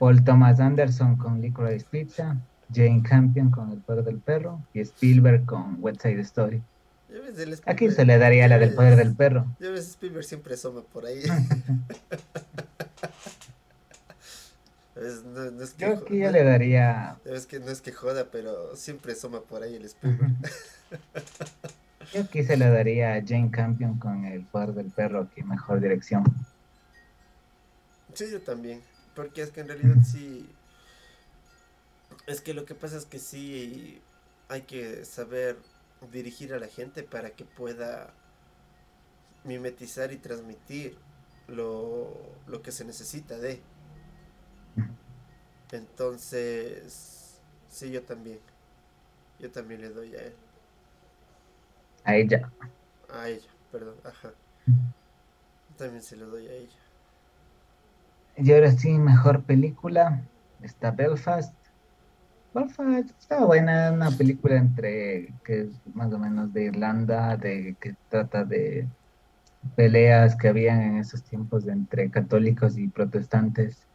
Paul 0.00 0.24
Thomas 0.24 0.58
Anderson 0.60 1.16
con 1.16 1.42
Licorice 1.42 1.84
Pizza, 1.90 2.34
Jane 2.72 3.02
Campion 3.02 3.50
con 3.50 3.70
El 3.70 3.80
Poder 3.80 4.02
del 4.02 4.18
Perro 4.18 4.64
y 4.72 4.80
Spielberg 4.80 5.44
con 5.44 5.76
West 5.78 6.00
Side 6.00 6.22
Story. 6.22 6.62
Aquí 7.66 7.90
se 7.90 8.06
le 8.06 8.16
daría 8.16 8.48
la 8.48 8.58
del 8.58 8.74
Poder 8.74 8.96
del 8.96 9.14
Perro. 9.14 9.44
Ya 9.60 9.68
ves, 9.68 9.90
Spielberg 9.90 10.24
siempre 10.24 10.54
asoma 10.54 10.80
por 10.80 11.04
ahí. 11.04 11.20
Yo 15.78 15.94
aquí 15.98 16.18
ya 16.18 16.30
le 16.30 16.44
daría. 16.44 17.18
Es 17.26 17.44
que 17.44 17.60
no 17.60 17.68
es 17.68 17.82
que 17.82 17.92
joda, 17.92 18.28
pero 18.32 18.74
siempre 18.76 19.14
soma 19.14 19.42
por 19.42 19.62
ahí 19.62 19.76
el 19.76 19.84
Spielberg. 19.84 20.32
Yo 22.14 22.22
aquí 22.22 22.42
se 22.42 22.56
le 22.56 22.70
daría 22.70 23.16
a 23.16 23.22
Jane 23.22 23.50
Campion 23.50 23.98
con 23.98 24.24
el 24.24 24.44
poder 24.44 24.72
del 24.72 24.86
perro, 24.86 25.20
aquí 25.20 25.42
mejor 25.42 25.78
dirección. 25.80 26.24
Sí, 28.14 28.30
yo 28.32 28.40
también. 28.40 28.80
Porque 29.20 29.42
es 29.42 29.50
que 29.50 29.60
en 29.60 29.68
realidad 29.68 29.96
sí. 30.02 30.48
Es 32.26 32.40
que 32.40 32.54
lo 32.54 32.64
que 32.64 32.74
pasa 32.74 32.96
es 32.96 33.04
que 33.04 33.18
sí 33.18 34.00
hay 34.48 34.62
que 34.62 35.04
saber 35.04 35.58
dirigir 36.10 36.54
a 36.54 36.58
la 36.58 36.68
gente 36.68 37.02
para 37.02 37.28
que 37.28 37.44
pueda 37.44 38.14
mimetizar 39.44 40.10
y 40.10 40.16
transmitir 40.16 40.96
lo, 41.48 42.16
lo 42.46 42.62
que 42.62 42.72
se 42.72 42.86
necesita 42.86 43.36
de. 43.36 43.60
Entonces, 45.70 47.42
sí, 47.68 47.90
yo 47.90 48.02
también. 48.02 48.40
Yo 49.38 49.50
también 49.50 49.82
le 49.82 49.90
doy 49.90 50.16
a 50.16 50.22
él. 50.22 50.34
A 52.04 52.16
ella. 52.16 52.50
A 53.10 53.28
ella, 53.28 53.50
perdón, 53.70 53.96
ajá. 54.02 54.32
También 55.76 56.02
se 56.02 56.16
lo 56.16 56.26
doy 56.28 56.46
a 56.48 56.52
ella. 56.54 56.89
Y 58.40 58.52
ahora 58.52 58.72
sí, 58.72 58.98
mejor 58.98 59.42
película. 59.42 60.22
Está 60.62 60.90
Belfast. 60.90 61.54
Belfast 62.54 63.10
está 63.18 63.44
buena, 63.44 63.92
una 63.92 64.10
película 64.10 64.56
entre 64.56 65.32
que 65.44 65.62
es 65.62 65.68
más 65.94 66.12
o 66.12 66.18
menos 66.18 66.52
de 66.52 66.64
Irlanda, 66.64 67.36
de 67.36 67.76
que 67.80 67.94
trata 68.08 68.44
de 68.44 68.88
peleas 69.76 70.34
que 70.36 70.48
habían 70.48 70.80
en 70.80 70.96
esos 70.98 71.22
tiempos 71.22 71.68
entre 71.68 72.10
católicos 72.10 72.76
y 72.76 72.88
protestantes 72.88 73.86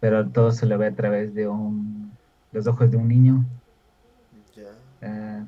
pero 0.00 0.28
todo 0.30 0.50
se 0.50 0.66
lo 0.66 0.78
ve 0.78 0.86
a 0.86 0.94
través 0.94 1.34
de 1.34 1.46
un, 1.46 2.10
los 2.52 2.66
ojos 2.66 2.90
de 2.90 2.96
un 2.96 3.08
niño. 3.08 3.44
Eh, 5.02 5.44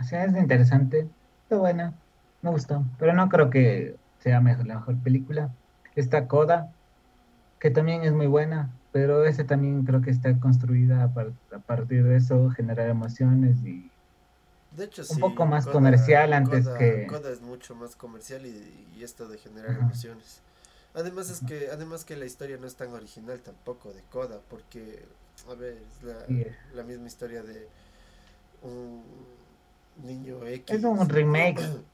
o 0.00 0.02
sea, 0.02 0.24
es 0.24 0.36
interesante, 0.36 1.08
está 1.42 1.56
buena, 1.56 1.92
me 2.42 2.50
gustó, 2.50 2.84
pero 2.98 3.12
no 3.12 3.28
creo 3.28 3.50
que 3.50 3.96
sea 4.18 4.40
mejor, 4.40 4.66
la 4.66 4.76
mejor 4.76 4.96
película. 5.02 5.50
Está 5.94 6.26
Coda, 6.26 6.73
que 7.64 7.70
también 7.70 8.02
es 8.02 8.12
muy 8.12 8.26
buena, 8.26 8.68
pero 8.92 9.24
esa 9.24 9.46
también 9.46 9.86
creo 9.86 10.02
que 10.02 10.10
está 10.10 10.38
construida 10.38 11.02
a, 11.02 11.58
partir 11.60 12.04
de 12.04 12.16
eso, 12.16 12.50
generar 12.50 12.90
emociones 12.90 13.56
y 13.64 13.90
De 14.72 14.84
hecho, 14.84 15.02
un 15.08 15.18
poco 15.18 15.46
más 15.46 15.66
comercial 15.66 16.34
antes 16.34 16.68
que... 16.68 17.06
Coda 17.06 17.30
es 17.30 17.40
mucho 17.40 17.74
más 17.74 17.96
comercial 17.96 18.44
y, 18.44 19.02
esto 19.02 19.28
de 19.28 19.38
generar 19.38 19.78
emociones. 19.78 20.42
Además 20.92 21.30
es 21.30 21.40
que 21.40 21.70
además 21.70 22.04
que 22.04 22.16
la 22.16 22.26
historia 22.26 22.58
no 22.58 22.66
es 22.66 22.74
tan 22.74 22.92
original 22.92 23.40
tampoco 23.40 23.94
de 23.94 24.02
Coda, 24.10 24.40
porque, 24.50 25.02
a 25.50 25.54
ver, 25.54 25.78
es 25.78 26.04
la, 26.04 26.46
la 26.74 26.82
misma 26.82 27.06
historia 27.06 27.42
de 27.42 27.66
un 28.60 29.02
niño 30.04 30.46
X. 30.46 30.76
Es 30.76 30.84
un 30.84 31.08
remake. 31.08 31.62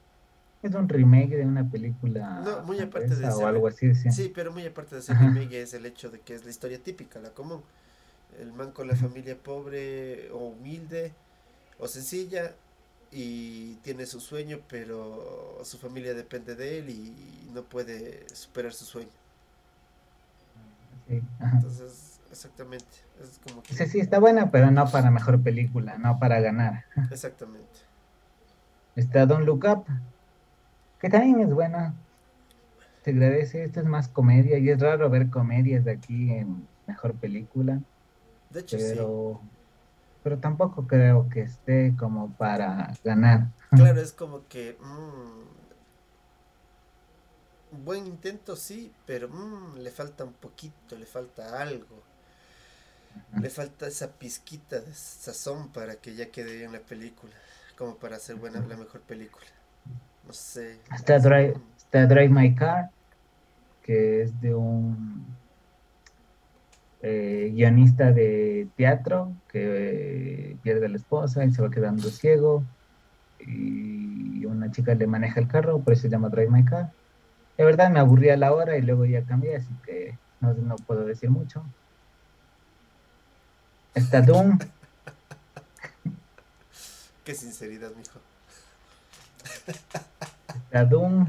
es 0.63 0.75
un 0.75 0.87
remake 0.87 1.37
de 1.37 1.45
una 1.45 1.69
película. 1.69 2.41
No, 2.43 2.61
muy 2.63 2.79
aparte 2.79 3.15
de 3.15 3.27
o 3.27 3.47
algo 3.47 3.67
así. 3.67 3.93
Sí. 3.95 4.31
pero 4.33 4.51
muy 4.51 4.65
aparte 4.65 4.95
de 4.95 5.01
ese 5.01 5.13
remake 5.13 5.61
es 5.61 5.73
el 5.73 5.85
hecho 5.85 6.09
de 6.09 6.19
que 6.19 6.35
es 6.35 6.43
la 6.43 6.51
historia 6.51 6.79
típica, 6.79 7.19
la 7.19 7.29
común. 7.31 7.61
El 8.39 8.53
man 8.53 8.71
con 8.71 8.87
la 8.87 8.95
familia 8.95 9.37
pobre 9.37 10.29
o 10.31 10.49
humilde 10.49 11.11
o 11.79 11.87
sencilla 11.87 12.53
y 13.11 13.75
tiene 13.83 14.05
su 14.05 14.21
sueño, 14.21 14.59
pero 14.69 15.59
su 15.63 15.77
familia 15.77 16.13
depende 16.13 16.55
de 16.55 16.79
él 16.79 16.89
y 16.89 17.49
no 17.53 17.63
puede 17.63 18.25
superar 18.33 18.73
su 18.73 18.85
sueño. 18.85 19.09
Entonces, 21.09 22.19
exactamente. 22.31 22.85
Es 23.21 23.39
como 23.43 23.61
Sí, 23.69 23.85
sí, 23.87 23.99
está 23.99 24.19
buena, 24.19 24.51
pero 24.51 24.71
no 24.71 24.89
para 24.89 25.11
mejor 25.11 25.41
película, 25.41 25.97
no 25.97 26.19
para 26.19 26.39
ganar. 26.39 26.85
Exactamente. 27.11 27.67
Está 28.95 29.25
Don 29.25 29.45
Look 29.45 29.65
Up, 29.65 29.85
que 31.01 31.09
también 31.09 31.41
es 31.41 31.53
buena. 31.53 31.95
Te 33.03 33.09
agradece, 33.11 33.63
esto 33.63 33.79
es 33.79 33.87
más 33.87 34.07
comedia 34.07 34.59
y 34.59 34.69
es 34.69 34.79
raro 34.79 35.09
ver 35.09 35.31
comedias 35.31 35.83
de 35.83 35.91
aquí 35.91 36.31
en 36.31 36.67
mejor 36.85 37.15
película. 37.15 37.81
De 38.51 38.59
hecho, 38.59 38.77
pero, 38.77 39.41
pero 40.23 40.37
tampoco 40.37 40.85
creo 40.85 41.27
que 41.27 41.41
esté 41.41 41.95
como 41.97 42.29
para 42.33 42.93
ganar. 43.03 43.47
Claro, 43.71 43.99
es 44.01 44.11
como 44.11 44.47
que 44.47 44.77
mm, 44.79 45.41
buen 47.83 48.05
intento 48.05 48.55
sí, 48.55 48.93
pero 49.07 49.27
mm, 49.29 49.77
le 49.79 49.89
falta 49.89 50.23
un 50.23 50.33
poquito, 50.33 50.95
le 50.95 51.07
falta 51.07 51.59
algo. 51.59 52.03
Le 53.41 53.49
falta 53.49 53.87
esa 53.87 54.11
pizquita 54.13 54.79
de 54.79 54.93
sazón 54.93 55.69
para 55.73 55.95
que 55.95 56.15
ya 56.15 56.31
quede 56.31 56.55
bien 56.55 56.71
la 56.71 56.79
película, 56.79 57.33
como 57.77 57.97
para 57.97 58.17
hacer 58.17 58.35
buena 58.35 58.61
la 58.61 58.77
mejor 58.77 59.01
película. 59.01 59.47
No 60.25 60.33
sé. 60.33 60.79
Está 60.93 61.19
Drive, 61.19 61.55
Drive 61.91 62.29
My 62.29 62.55
Car, 62.55 62.89
que 63.83 64.23
es 64.23 64.41
de 64.41 64.55
un 64.55 65.25
eh, 67.01 67.51
guionista 67.53 68.11
de 68.11 68.67
teatro 68.77 69.33
que 69.51 70.51
eh, 70.51 70.57
pierde 70.61 70.85
a 70.85 70.89
la 70.89 70.97
esposa 70.97 71.43
y 71.43 71.51
se 71.51 71.61
va 71.61 71.69
quedando 71.69 72.09
ciego. 72.09 72.63
Y 73.39 74.45
una 74.45 74.71
chica 74.71 74.93
le 74.93 75.07
maneja 75.07 75.39
el 75.39 75.47
carro, 75.47 75.79
por 75.79 75.93
eso 75.93 76.03
se 76.03 76.09
llama 76.09 76.29
Drive 76.29 76.51
My 76.51 76.63
Car. 76.63 76.91
De 77.57 77.65
verdad 77.65 77.89
me 77.89 77.99
aburría 77.99 78.37
la 78.37 78.53
hora 78.53 78.77
y 78.77 78.81
luego 78.81 79.05
ya 79.05 79.23
cambié, 79.23 79.55
así 79.55 79.69
que 79.85 80.17
no, 80.39 80.53
no 80.53 80.75
puedo 80.75 81.05
decir 81.05 81.29
mucho. 81.29 81.63
Está 83.93 84.21
Doom. 84.21 84.57
Qué 87.23 87.35
sinceridad, 87.35 87.91
mijo. 87.95 88.19
Está 90.47 90.85
Doom. 90.85 91.27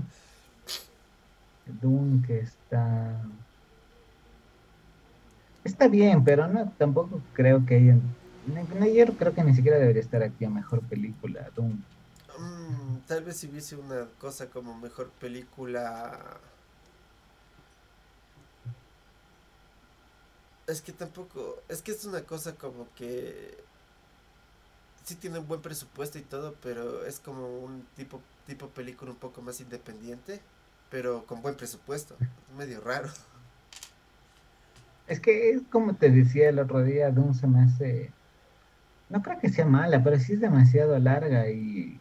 Doom 1.81 2.23
que 2.23 2.41
está. 2.41 3.21
Está 5.65 5.89
bien, 5.89 6.25
pero 6.25 6.49
no 6.49 6.71
tampoco 6.79 7.21
creo 7.33 7.65
que 7.65 7.77
haya. 7.77 7.97
Creo 9.17 9.35
que 9.35 9.45
ni 9.45 9.55
siquiera 9.55 9.79
debería 9.79 10.03
estar 10.03 10.23
aquí 10.23 10.45
a 10.45 10.51
mejor 10.51 10.81
película, 10.83 11.49
Doom. 11.55 11.81
Mm, 12.39 12.97
tal 13.07 13.23
vez 13.25 13.37
si 13.37 13.47
hubiese 13.47 13.77
una 13.77 14.07
cosa 14.19 14.47
como 14.47 14.77
mejor 14.77 15.11
película 15.11 16.41
Es 20.67 20.81
que 20.81 20.93
tampoco, 20.93 21.63
es 21.69 21.83
que 21.83 21.91
es 21.93 22.05
una 22.05 22.23
cosa 22.23 22.55
como 22.55 22.87
que 22.95 23.63
sí 25.05 25.15
tiene 25.17 25.39
un 25.39 25.49
buen 25.49 25.61
presupuesto 25.61 26.19
y 26.19 26.23
todo, 26.23 26.55
pero 26.63 27.05
es 27.07 27.19
como 27.21 27.47
un 27.61 27.85
tipo 27.97 28.21
tipo 28.47 28.69
película 28.69 29.11
un 29.11 29.17
poco 29.17 29.41
más 29.43 29.61
independiente, 29.61 30.41
pero 30.91 31.25
con 31.27 31.43
buen 31.43 31.55
presupuesto. 31.55 32.17
Es 32.21 32.57
medio 32.57 32.81
raro. 32.81 33.09
Es 35.07 35.21
que 35.21 35.51
es 35.51 35.63
como 35.71 35.95
te 35.95 36.11
decía 36.11 36.49
el 36.49 36.59
otro 36.59 36.83
día, 36.83 37.11
Doom 37.11 37.35
se 37.35 37.47
me 37.47 37.63
hace 37.63 38.11
no 39.13 39.23
creo 39.23 39.39
que 39.39 39.51
sea 39.51 39.67
mala, 39.67 40.03
pero 40.03 40.19
sí 40.19 40.33
es 40.33 40.41
demasiado 40.41 40.99
larga 40.99 41.51
y 41.51 42.01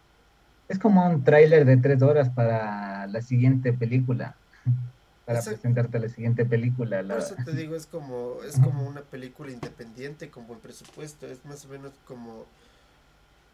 es 0.69 0.79
como 0.79 1.05
un 1.05 1.23
tráiler 1.25 1.65
de 1.65 1.75
tres 1.75 2.01
horas 2.01 2.29
para 2.29 3.05
la 3.07 3.21
siguiente 3.21 3.73
película 3.73 4.35
para 5.25 5.41
presentarte 5.41 5.99
la 5.99 6.07
siguiente 6.07 6.45
película. 6.45 7.03
Por 7.03 7.17
eso 7.17 7.35
te 7.43 7.51
digo, 7.55 7.75
es 7.75 7.85
como, 7.85 8.37
es 8.47 8.57
como 8.59 8.87
una 8.87 9.01
película 9.01 9.51
independiente 9.51 10.29
con 10.29 10.47
buen 10.47 10.61
presupuesto, 10.61 11.27
es 11.27 11.43
más 11.43 11.65
o 11.65 11.67
menos 11.67 11.91
como 12.05 12.45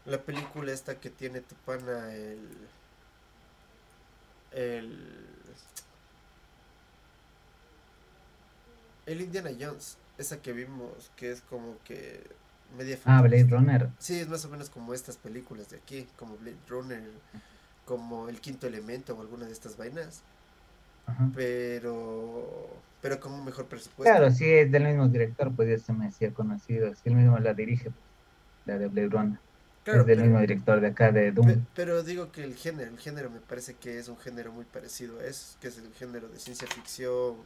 la 0.08 0.18
película 0.18 0.72
esta 0.72 0.98
que 1.00 1.10
tiene 1.10 1.40
tu 1.40 1.54
pana, 1.66 2.14
el... 2.14 2.48
El... 4.52 5.24
El 9.06 9.20
Indiana 9.22 9.50
Jones, 9.58 9.96
esa 10.18 10.42
que 10.42 10.52
vimos, 10.52 11.10
que 11.16 11.30
es 11.30 11.40
como 11.42 11.76
que 11.84 12.22
media... 12.76 12.98
Ah, 13.04 13.22
Blade 13.22 13.46
Runner. 13.48 13.88
Sí, 13.98 14.18
es 14.18 14.28
más 14.28 14.44
o 14.44 14.48
menos 14.50 14.68
como 14.68 14.92
estas 14.92 15.16
películas 15.16 15.70
de 15.70 15.76
aquí, 15.78 16.06
como 16.16 16.36
Blade 16.36 16.58
Runner, 16.68 17.02
como 17.86 18.28
El 18.28 18.40
Quinto 18.40 18.66
Elemento 18.66 19.14
o 19.14 19.20
alguna 19.20 19.46
de 19.46 19.52
estas 19.52 19.76
vainas 19.76 20.22
pero 21.34 22.68
pero 23.00 23.20
con 23.20 23.32
un 23.32 23.44
mejor 23.44 23.66
presupuesto. 23.66 24.12
Claro, 24.12 24.30
sí, 24.32 24.44
es 24.44 24.70
del 24.72 24.84
mismo 24.84 25.08
director, 25.08 25.52
pues 25.54 25.68
ya 25.68 25.78
se 25.84 25.92
me 25.92 26.08
hacía 26.08 26.32
conocido, 26.32 26.92
si 26.94 27.08
él 27.08 27.14
mismo 27.14 27.38
la 27.38 27.54
dirige, 27.54 27.90
la 28.66 28.76
de 28.76 28.88
Blade 28.88 29.08
Runner. 29.08 29.38
Es 29.94 30.06
del 30.06 30.20
mismo 30.22 30.40
director 30.40 30.80
de 30.80 30.88
acá 30.88 31.12
de 31.12 31.32
Doom. 31.32 31.64
pero 31.74 32.02
digo 32.02 32.30
que 32.32 32.44
el 32.44 32.54
género, 32.54 32.90
el 32.90 32.98
género 32.98 33.30
me 33.30 33.40
parece 33.40 33.74
que 33.74 33.98
es 33.98 34.08
un 34.08 34.16
género 34.18 34.52
muy 34.52 34.64
parecido 34.64 35.20
a 35.20 35.24
eso, 35.24 35.56
que 35.60 35.68
es 35.68 35.78
el 35.78 35.92
género 35.94 36.28
de 36.28 36.38
ciencia 36.38 36.68
ficción, 36.68 37.36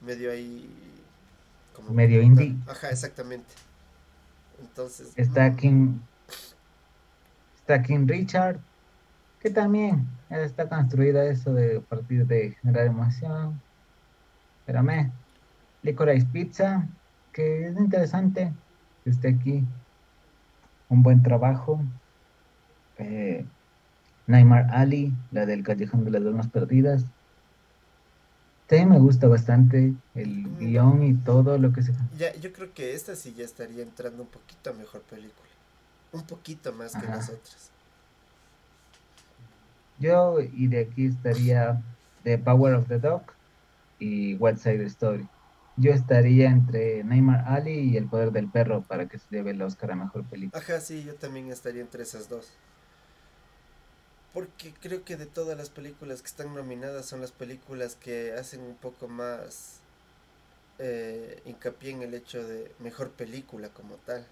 medio 0.00 0.30
ahí 0.30 0.68
como 1.74 1.92
medio 1.92 2.20
indie. 2.22 2.56
Ajá, 2.66 2.90
exactamente. 2.90 3.54
Entonces. 4.60 5.12
Está. 5.16 5.54
King. 5.54 5.98
Está 7.60 7.82
King 7.82 8.06
Richard, 8.06 8.58
que 9.40 9.50
también 9.50 10.06
está 10.30 10.68
construida 10.68 11.26
eso 11.26 11.52
de 11.52 11.80
partir 11.80 12.26
de 12.26 12.56
generar 12.62 12.86
emoción. 12.86 13.60
Espérame. 14.60 15.12
Licorice 15.82 16.26
Pizza, 16.32 16.88
que 17.32 17.68
es 17.68 17.76
interesante 17.76 18.52
que 19.04 19.10
esté 19.10 19.28
aquí. 19.28 19.64
Un 20.88 21.02
buen 21.02 21.22
trabajo. 21.22 21.80
Eh, 22.98 23.44
Neymar 24.26 24.70
Ali, 24.70 25.12
la 25.30 25.46
del 25.46 25.62
Callejón 25.62 26.04
de 26.04 26.10
las 26.10 26.22
Almas 26.22 26.48
Perdidas. 26.48 27.04
También 28.66 28.90
me 28.90 28.98
gusta 28.98 29.26
bastante 29.28 29.94
el 30.14 30.46
mm. 30.46 30.58
guion 30.58 31.02
y 31.02 31.14
todo 31.14 31.56
lo 31.56 31.72
que 31.72 31.82
se... 31.82 31.94
Ya, 32.18 32.34
yo 32.36 32.52
creo 32.52 32.72
que 32.74 32.94
esta 32.94 33.16
sí 33.16 33.34
ya 33.34 33.44
estaría 33.44 33.82
entrando 33.82 34.22
un 34.22 34.28
poquito 34.28 34.70
a 34.70 34.72
mejor 34.74 35.00
película. 35.02 35.48
Un 36.12 36.22
poquito 36.22 36.72
más 36.72 36.94
que 36.94 37.06
las 37.06 37.30
otras. 37.30 37.70
Yo 39.98 40.40
y 40.40 40.68
de 40.68 40.80
aquí 40.80 41.06
estaría 41.06 41.82
The 42.24 42.38
Power 42.38 42.74
of 42.74 42.88
the 42.88 42.98
Dog 42.98 43.22
y 43.98 44.34
West 44.34 44.62
Side 44.62 44.84
Story. 44.84 45.26
Yo 45.78 45.92
estaría 45.92 46.48
entre 46.48 47.04
Neymar 47.04 47.44
Ali 47.46 47.72
y 47.72 47.96
El 47.96 48.06
Poder 48.06 48.32
del 48.32 48.50
Perro 48.50 48.82
para 48.82 49.08
que 49.08 49.18
se 49.18 49.26
lleve 49.30 49.52
el 49.52 49.62
Oscar 49.62 49.92
a 49.92 49.96
Mejor 49.96 50.24
Película. 50.24 50.62
Ajá, 50.62 50.80
sí, 50.80 51.04
yo 51.04 51.14
también 51.14 51.50
estaría 51.50 51.80
entre 51.80 52.02
esas 52.02 52.28
dos. 52.28 52.50
Porque 54.34 54.74
creo 54.80 55.04
que 55.04 55.16
de 55.16 55.26
todas 55.26 55.56
las 55.56 55.70
películas 55.70 56.20
que 56.20 56.28
están 56.28 56.54
nominadas 56.54 57.06
son 57.06 57.20
las 57.20 57.32
películas 57.32 57.96
que 57.96 58.32
hacen 58.32 58.60
un 58.60 58.76
poco 58.76 59.08
más 59.08 59.80
eh, 60.78 61.42
hincapié 61.46 61.92
en 61.92 62.02
el 62.02 62.14
hecho 62.14 62.46
de 62.46 62.70
mejor 62.78 63.10
película 63.10 63.68
como 63.70 63.94
tal. 63.96 64.26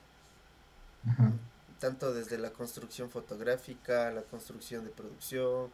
Ajá 1.09 1.33
tanto 1.79 2.13
desde 2.13 2.39
la 2.39 2.51
construcción 2.51 3.11
fotográfica, 3.11 4.11
la 4.11 4.23
construcción 4.23 4.85
de 4.85 4.91
producción, 4.91 5.71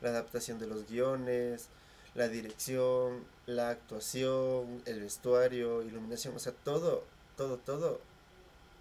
la 0.00 0.10
adaptación 0.10 0.58
de 0.58 0.66
los 0.66 0.88
guiones, 0.88 1.68
la 2.16 2.28
dirección, 2.28 3.24
la 3.46 3.70
actuación, 3.70 4.82
el 4.86 5.00
vestuario, 5.00 5.82
iluminación, 5.82 6.34
o 6.34 6.38
sea, 6.38 6.52
todo, 6.52 7.04
todo, 7.36 7.58
todo 7.58 8.00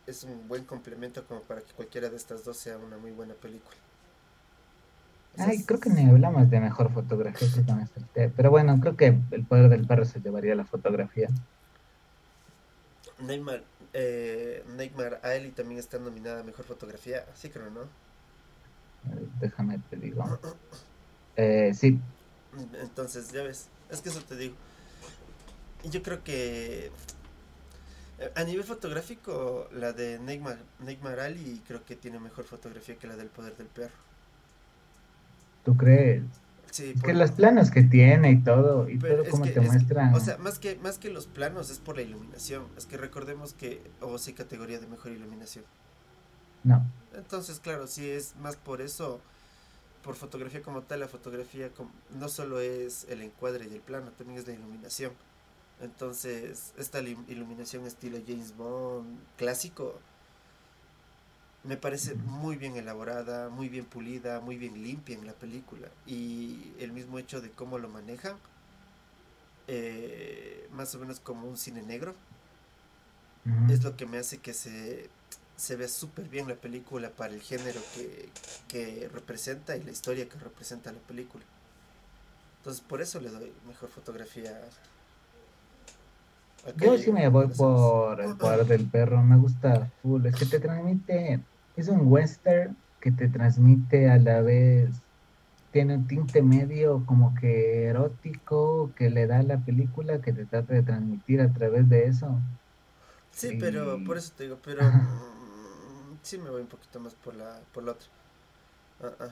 es 0.08 0.24
un 0.24 0.48
buen 0.48 0.64
complemento 0.64 1.26
como 1.26 1.42
para 1.42 1.62
que 1.62 1.74
cualquiera 1.74 2.10
de 2.10 2.16
estas 2.16 2.46
dos 2.46 2.58
sea 2.58 2.78
una 2.78 2.98
muy 2.98 3.12
buena 3.12 3.34
película. 3.34 3.76
Ay, 5.38 5.64
creo 5.64 5.80
que 5.80 5.90
ni 5.90 6.10
hablamos 6.10 6.50
de 6.50 6.60
mejor 6.62 6.92
fotografía, 6.94 7.50
pero 8.38 8.52
bueno, 8.52 8.80
creo 8.80 8.96
que 8.96 9.18
el 9.32 9.44
poder 9.46 9.70
del 9.70 9.86
perro 9.86 10.06
se 10.06 10.22
llevaría 10.22 10.56
la 10.56 10.64
fotografía. 10.64 11.28
Neymar, 13.20 13.64
eh, 13.94 14.64
Neymar 14.78 15.20
Aeli 15.24 15.52
también 15.52 15.80
está 15.80 16.00
nominada 16.00 16.42
a 16.42 16.44
Mejor 16.44 16.66
Fotografía, 16.66 17.26
sí 17.34 17.50
creo, 17.50 17.70
¿no? 17.70 17.82
Déjame 19.40 19.80
te 19.90 19.96
digo. 19.98 20.40
Eh, 21.38 21.74
sí. 21.74 22.00
Entonces, 22.82 23.32
ya 23.32 23.44
ves, 23.44 23.68
es 23.90 24.02
que 24.02 24.10
eso 24.10 24.22
te 24.22 24.36
digo. 24.36 24.56
Yo 25.84 26.02
creo 26.02 26.24
que 26.24 26.92
eh, 28.20 28.32
a 28.36 28.44
nivel 28.44 28.64
fotográfico, 28.64 29.70
la 29.74 29.94
de 29.94 30.20
Neymar, 30.20 30.58
Neymar 30.80 31.20
Ali 31.20 31.62
creo 31.68 31.84
que 31.86 31.96
tiene 31.96 32.20
mejor 32.20 32.46
fotografía 32.46 32.96
que 32.96 33.08
la 33.08 33.16
del 33.16 33.28
Poder 33.28 33.56
del 33.58 33.68
Perro. 33.68 33.94
¿Tú 35.64 35.76
crees? 35.76 36.24
Sí, 36.72 36.94
que 37.04 37.14
los 37.14 37.32
planos 37.32 37.72
que 37.72 37.84
tiene 37.84 38.32
y 38.32 38.42
todo, 38.42 38.90
y 38.90 39.00
todo 39.00 39.24
como 39.30 39.46
te 39.46 39.62
muestran. 39.62 40.14
O 40.14 40.20
sea, 40.20 40.38
más 40.38 40.60
que, 40.60 40.76
más 40.76 40.98
que 40.98 41.10
los 41.10 41.26
planos 41.26 41.70
es 41.70 41.80
por 41.80 41.96
la 41.96 42.02
iluminación. 42.02 42.66
Es 42.78 42.86
que 42.86 42.98
recordemos 42.98 43.54
que 43.54 43.82
o 44.02 44.18
sí 44.18 44.34
categoría 44.34 44.80
de 44.80 44.88
mejor 44.88 45.14
iluminación. 45.14 45.64
No. 46.64 46.86
Entonces, 47.14 47.60
claro, 47.60 47.88
sí 47.88 48.10
es 48.10 48.36
más 48.42 48.58
por 48.58 48.82
eso, 48.82 49.22
por 50.06 50.16
fotografía 50.16 50.62
como 50.62 50.84
tal, 50.84 51.00
la 51.00 51.08
fotografía 51.08 51.72
no 52.12 52.30
solo 52.30 52.60
es 52.60 53.08
el 53.10 53.24
encuadre 53.24 53.68
y 53.68 53.74
el 53.74 53.82
plano, 53.82 54.12
también 54.12 54.38
es 54.38 54.48
la 54.48 54.54
iluminación. 54.54 55.12
Entonces, 55.82 56.74
esta 56.78 57.02
iluminación 57.02 57.88
estilo 57.88 58.20
James 58.26 58.56
Bond 58.56 59.18
clásico 59.36 60.00
me 61.64 61.76
parece 61.76 62.14
muy 62.14 62.56
bien 62.56 62.76
elaborada, 62.76 63.50
muy 63.50 63.68
bien 63.68 63.86
pulida, 63.86 64.40
muy 64.42 64.58
bien 64.58 64.84
limpia 64.84 65.18
en 65.18 65.26
la 65.26 65.34
película. 65.34 65.90
Y 66.06 66.74
el 66.78 66.92
mismo 66.92 67.18
hecho 67.18 67.42
de 67.42 67.50
cómo 67.50 67.80
lo 67.80 67.90
manejan, 67.90 68.38
eh, 69.68 70.70
más 70.72 70.94
o 70.94 71.00
menos 71.00 71.20
como 71.20 71.48
un 71.48 71.58
cine 71.58 71.82
negro, 71.82 72.14
es 73.70 73.84
lo 73.84 73.98
que 73.98 74.06
me 74.06 74.18
hace 74.18 74.38
que 74.38 74.54
se, 74.54 75.10
se 75.58 75.76
vea 75.76 75.88
súper 75.88 76.28
bien 76.28 76.48
la 76.48 76.56
película 76.56 77.10
para 77.10 77.34
el 77.34 77.42
género 77.42 77.80
que, 77.96 78.30
que 78.68 79.10
representa 79.14 79.78
y 79.78 79.84
la 79.84 79.92
historia 79.92 80.28
que 80.28 80.38
representa 80.38 80.92
la 80.92 81.00
película. 81.00 81.44
Entonces 82.60 82.82
por 82.82 83.02
eso 83.02 83.20
le 83.20 83.30
doy 83.30 83.52
mejor 83.68 83.90
fotografía 83.90 84.60
yo 86.78 86.98
sí 86.98 87.12
me 87.12 87.28
voy 87.30 87.48
por 87.48 88.20
el 88.22 88.36
poder 88.36 88.66
del 88.66 88.86
perro, 88.86 89.22
me 89.22 89.38
gusta 89.38 89.88
full, 90.02 90.26
es 90.26 90.36
que 90.36 90.46
te 90.46 90.60
transmite, 90.60 91.40
es 91.78 91.88
un 91.90 92.12
western 92.12 92.76
que 93.00 93.12
te 93.12 93.28
transmite 93.28 94.10
a 94.10 94.18
la 94.18 94.42
vez, 94.42 94.90
tiene 95.72 95.96
un 95.96 96.08
tinte 96.08 96.42
medio 96.42 97.04
como 97.06 97.36
que 97.36 97.86
erótico 97.86 98.90
que 98.96 99.10
le 99.12 99.28
da 99.28 99.40
a 99.40 99.44
la 99.44 99.58
película 99.60 100.22
que 100.22 100.34
te 100.34 100.46
trata 100.46 100.74
de 100.74 100.82
transmitir 100.82 101.42
a 101.42 101.54
través 101.54 101.88
de 101.88 102.06
eso. 102.06 102.40
Sí, 103.32 103.58
pero 103.60 104.04
por 104.04 104.18
eso 104.18 104.34
te 104.36 104.46
digo, 104.46 104.58
pero 104.64 104.82
sí 106.26 106.38
me 106.38 106.50
voy 106.50 106.62
un 106.62 106.68
poquito 106.68 107.00
más 107.00 107.14
por 107.14 107.36
la, 107.36 107.60
por 107.74 107.84
la 107.84 107.92
otra. 107.94 108.08
Uh 109.00 109.24
-uh. 109.24 109.32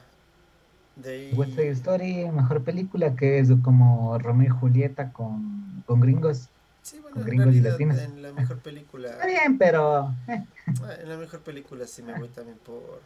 West 1.35 1.53
Side 1.53 1.71
Story, 1.71 2.29
mejor 2.31 2.63
película 2.63 3.15
que 3.15 3.39
es 3.39 3.49
como 3.63 4.17
Romeo 4.19 4.47
y 4.47 4.49
Julieta 4.49 5.11
con, 5.11 5.83
con 5.87 5.99
gringos. 5.99 6.49
Sí, 6.83 6.99
bueno, 6.99 7.21
en 7.21 7.37
realidad 7.37 7.81
en 7.81 8.21
la 8.21 8.31
mejor 8.31 8.59
película. 8.61 9.09
Está 9.09 9.25
bien, 9.25 9.57
pero. 9.57 10.13
Eh. 10.27 10.45
Ah, 10.83 10.95
en 10.99 11.09
la 11.09 11.17
mejor 11.17 11.39
película 11.39 11.87
sí 11.87 12.03
me 12.03 12.17
voy 12.17 12.27
también 12.27 12.59
por 12.59 13.01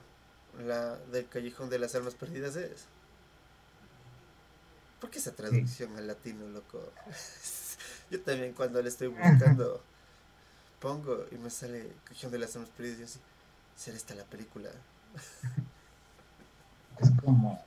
la 0.65 0.97
del 1.11 1.27
Callejón 1.27 1.69
de 1.69 1.79
las 1.79 1.95
Almas 1.95 2.15
Perdidas 2.15 2.55
es. 2.57 2.87
¿Por 4.99 5.09
qué 5.11 5.19
esa 5.19 5.31
traducción 5.31 5.95
al 5.95 6.07
latino, 6.07 6.45
loco? 6.47 6.81
yo 8.11 8.19
también 8.21 8.53
cuando 8.53 8.81
le 8.81 8.89
estoy 8.89 9.07
buscando 9.07 9.81
pongo 10.81 11.25
y 11.31 11.35
me 11.35 11.49
sale 11.49 11.93
Callejón 12.03 12.31
de 12.31 12.39
las 12.39 12.55
Almas 12.55 12.71
Perdidas 12.71 12.99
y 12.99 13.03
así. 13.03 13.19
¿Será 13.77 13.95
esta 13.95 14.15
la 14.15 14.23
película? 14.23 14.69
es 16.99 17.11
como. 17.23 17.63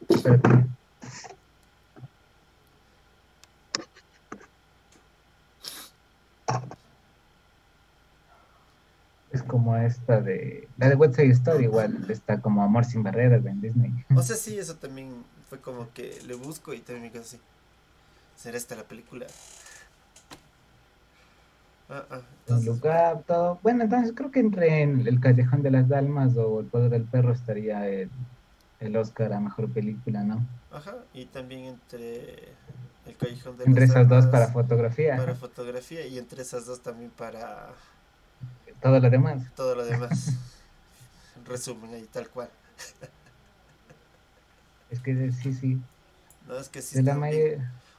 Es 9.31 9.43
como 9.45 9.77
esta 9.77 10.21
de. 10.21 10.69
La 10.79 10.89
de 10.89 10.97
West 10.97 11.15
Side 11.15 11.31
Story, 11.31 11.65
igual 11.65 12.05
está 12.11 12.41
como 12.41 12.65
Amor 12.65 12.85
sin 12.85 13.05
Barreras 13.05 13.47
en 13.47 13.61
Disney. 13.61 13.93
O 14.17 14.23
sea, 14.23 14.35
sí, 14.35 14.59
eso 14.59 14.75
también 14.75 15.25
fue 15.49 15.61
como 15.61 15.93
que 15.95 16.21
le 16.27 16.35
busco 16.35 16.75
y 16.75 16.81
también 16.81 17.05
me 17.05 17.13
quedo 17.13 17.23
así. 17.23 17.39
¿Será 18.37 18.59
esta 18.59 18.75
la 18.75 18.85
película? 18.85 19.27
Ah, 21.91 22.21
entonces... 22.47 22.81
todo. 23.27 23.59
Bueno, 23.63 23.85
entonces 23.85 24.13
creo 24.15 24.31
que 24.31 24.41
entre 24.41 24.83
El 24.83 25.21
Callejón 25.21 25.63
de 25.63 25.73
las 25.73 25.89
Dalmas 25.89 26.37
o 26.37 26.61
El 26.61 26.67
Poder 26.67 26.91
del 26.91 27.05
Perro 27.05 27.33
estaría 27.33 27.89
el, 27.89 28.11
el 28.79 28.97
Oscar 28.97 29.33
a 29.33 29.41
mejor 29.41 29.69
película, 29.73 30.23
¿no? 30.23 30.47
Ajá, 30.71 30.95
y 31.13 31.27
también 31.27 31.65
entre 31.65 32.51
El 33.07 33.17
Callejón 33.19 33.59
de 33.59 33.65
entre 33.65 33.89
las 33.89 33.91
esas 33.91 34.09
dos 34.09 34.27
para 34.27 34.49
fotografía. 34.49 35.17
Para 35.17 35.35
fotografía 35.35 36.07
y 36.07 36.19
entre 36.19 36.43
esas 36.43 36.65
dos 36.67 36.81
también 36.81 37.11
para 37.11 37.71
todo 38.81 38.99
lo 38.99 39.11
demás. 39.11 39.43
Todo 39.55 39.75
lo 39.75 39.85
demás. 39.85 40.33
Resumen 41.47 41.95
ahí, 41.95 42.09
tal 42.11 42.29
cual. 42.29 42.51
es 44.91 45.01
que 45.01 45.33
sí, 45.33 45.53
sí. 45.53 45.81
No, 46.47 46.57
es 46.57 46.69
que 46.69 46.81
sí. 46.81 47.03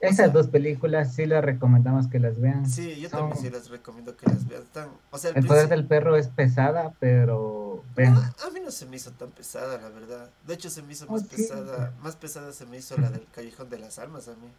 Esas 0.01 0.33
dos 0.33 0.47
películas 0.47 1.13
sí 1.13 1.27
las 1.27 1.45
recomendamos 1.45 2.07
que 2.07 2.19
las 2.19 2.39
vean. 2.41 2.67
Sí, 2.67 2.99
yo 2.99 3.09
también 3.09 3.37
sí 3.37 3.49
las 3.51 3.69
recomiendo 3.69 4.17
que 4.17 4.25
las 4.25 4.47
vean. 4.47 4.63
o 5.11 5.17
sea, 5.17 5.31
el, 5.31 5.45
poder 5.45 5.69
del 5.69 5.85
perro 5.85 6.15
es 6.15 6.27
pesada, 6.27 6.93
pero 6.99 7.83
a 7.97 8.49
mí 8.51 8.59
no 8.63 8.71
se 8.71 8.85
me 8.85 8.95
hizo 8.95 9.11
tan 9.11 9.29
pesada, 9.29 9.79
la 9.79 9.89
verdad. 9.89 10.29
De 10.47 10.53
hecho, 10.53 10.69
se 10.69 10.81
me 10.81 10.93
hizo 10.93 11.05
más 11.07 11.23
pesada. 11.23 11.93
Más 12.01 12.15
pesada 12.15 12.51
se 12.51 12.65
me 12.65 12.77
hizo 12.77 12.97
la 12.97 13.09
del 13.09 13.25
Callejón 13.31 13.69
de 13.69 13.79
las 13.79 13.99
Almas 13.99 14.27
a 14.27 14.31
mí. 14.31 14.49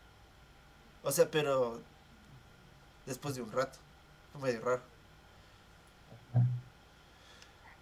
O 1.03 1.11
sea, 1.11 1.30
pero 1.30 1.80
después 3.07 3.34
de 3.34 3.43
un 3.43 3.51
rato. 3.51 3.78
Fue 4.32 4.43
medio 4.43 4.64
raro. 4.64 4.82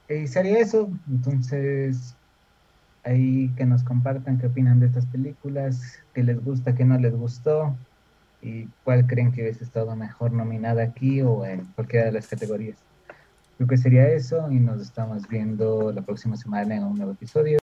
Y 0.08 0.26
sería 0.26 0.58
eso. 0.58 0.90
Entonces, 1.08 2.14
ahí 3.04 3.50
que 3.56 3.66
nos 3.66 3.82
compartan 3.82 4.38
qué 4.38 4.46
opinan 4.46 4.80
de 4.80 4.86
estas 4.86 5.06
películas, 5.06 5.98
qué 6.14 6.22
les 6.22 6.42
gusta, 6.42 6.74
qué 6.74 6.84
no 6.84 6.98
les 6.98 7.14
gustó 7.14 7.76
y 8.42 8.66
cuál 8.84 9.06
creen 9.06 9.32
que 9.32 9.42
hubiese 9.42 9.64
estado 9.64 9.94
mejor 9.96 10.32
nominada 10.32 10.82
aquí 10.82 11.22
o 11.22 11.44
en 11.44 11.64
cualquiera 11.74 12.06
de 12.06 12.12
las 12.12 12.28
categorías. 12.28 12.78
Creo 13.56 13.68
que 13.68 13.76
sería 13.76 14.08
eso 14.08 14.50
y 14.50 14.58
nos 14.58 14.80
estamos 14.80 15.28
viendo 15.28 15.92
la 15.92 16.02
próxima 16.02 16.36
semana 16.36 16.76
en 16.76 16.84
un 16.84 16.96
nuevo 16.96 17.12
episodio. 17.12 17.58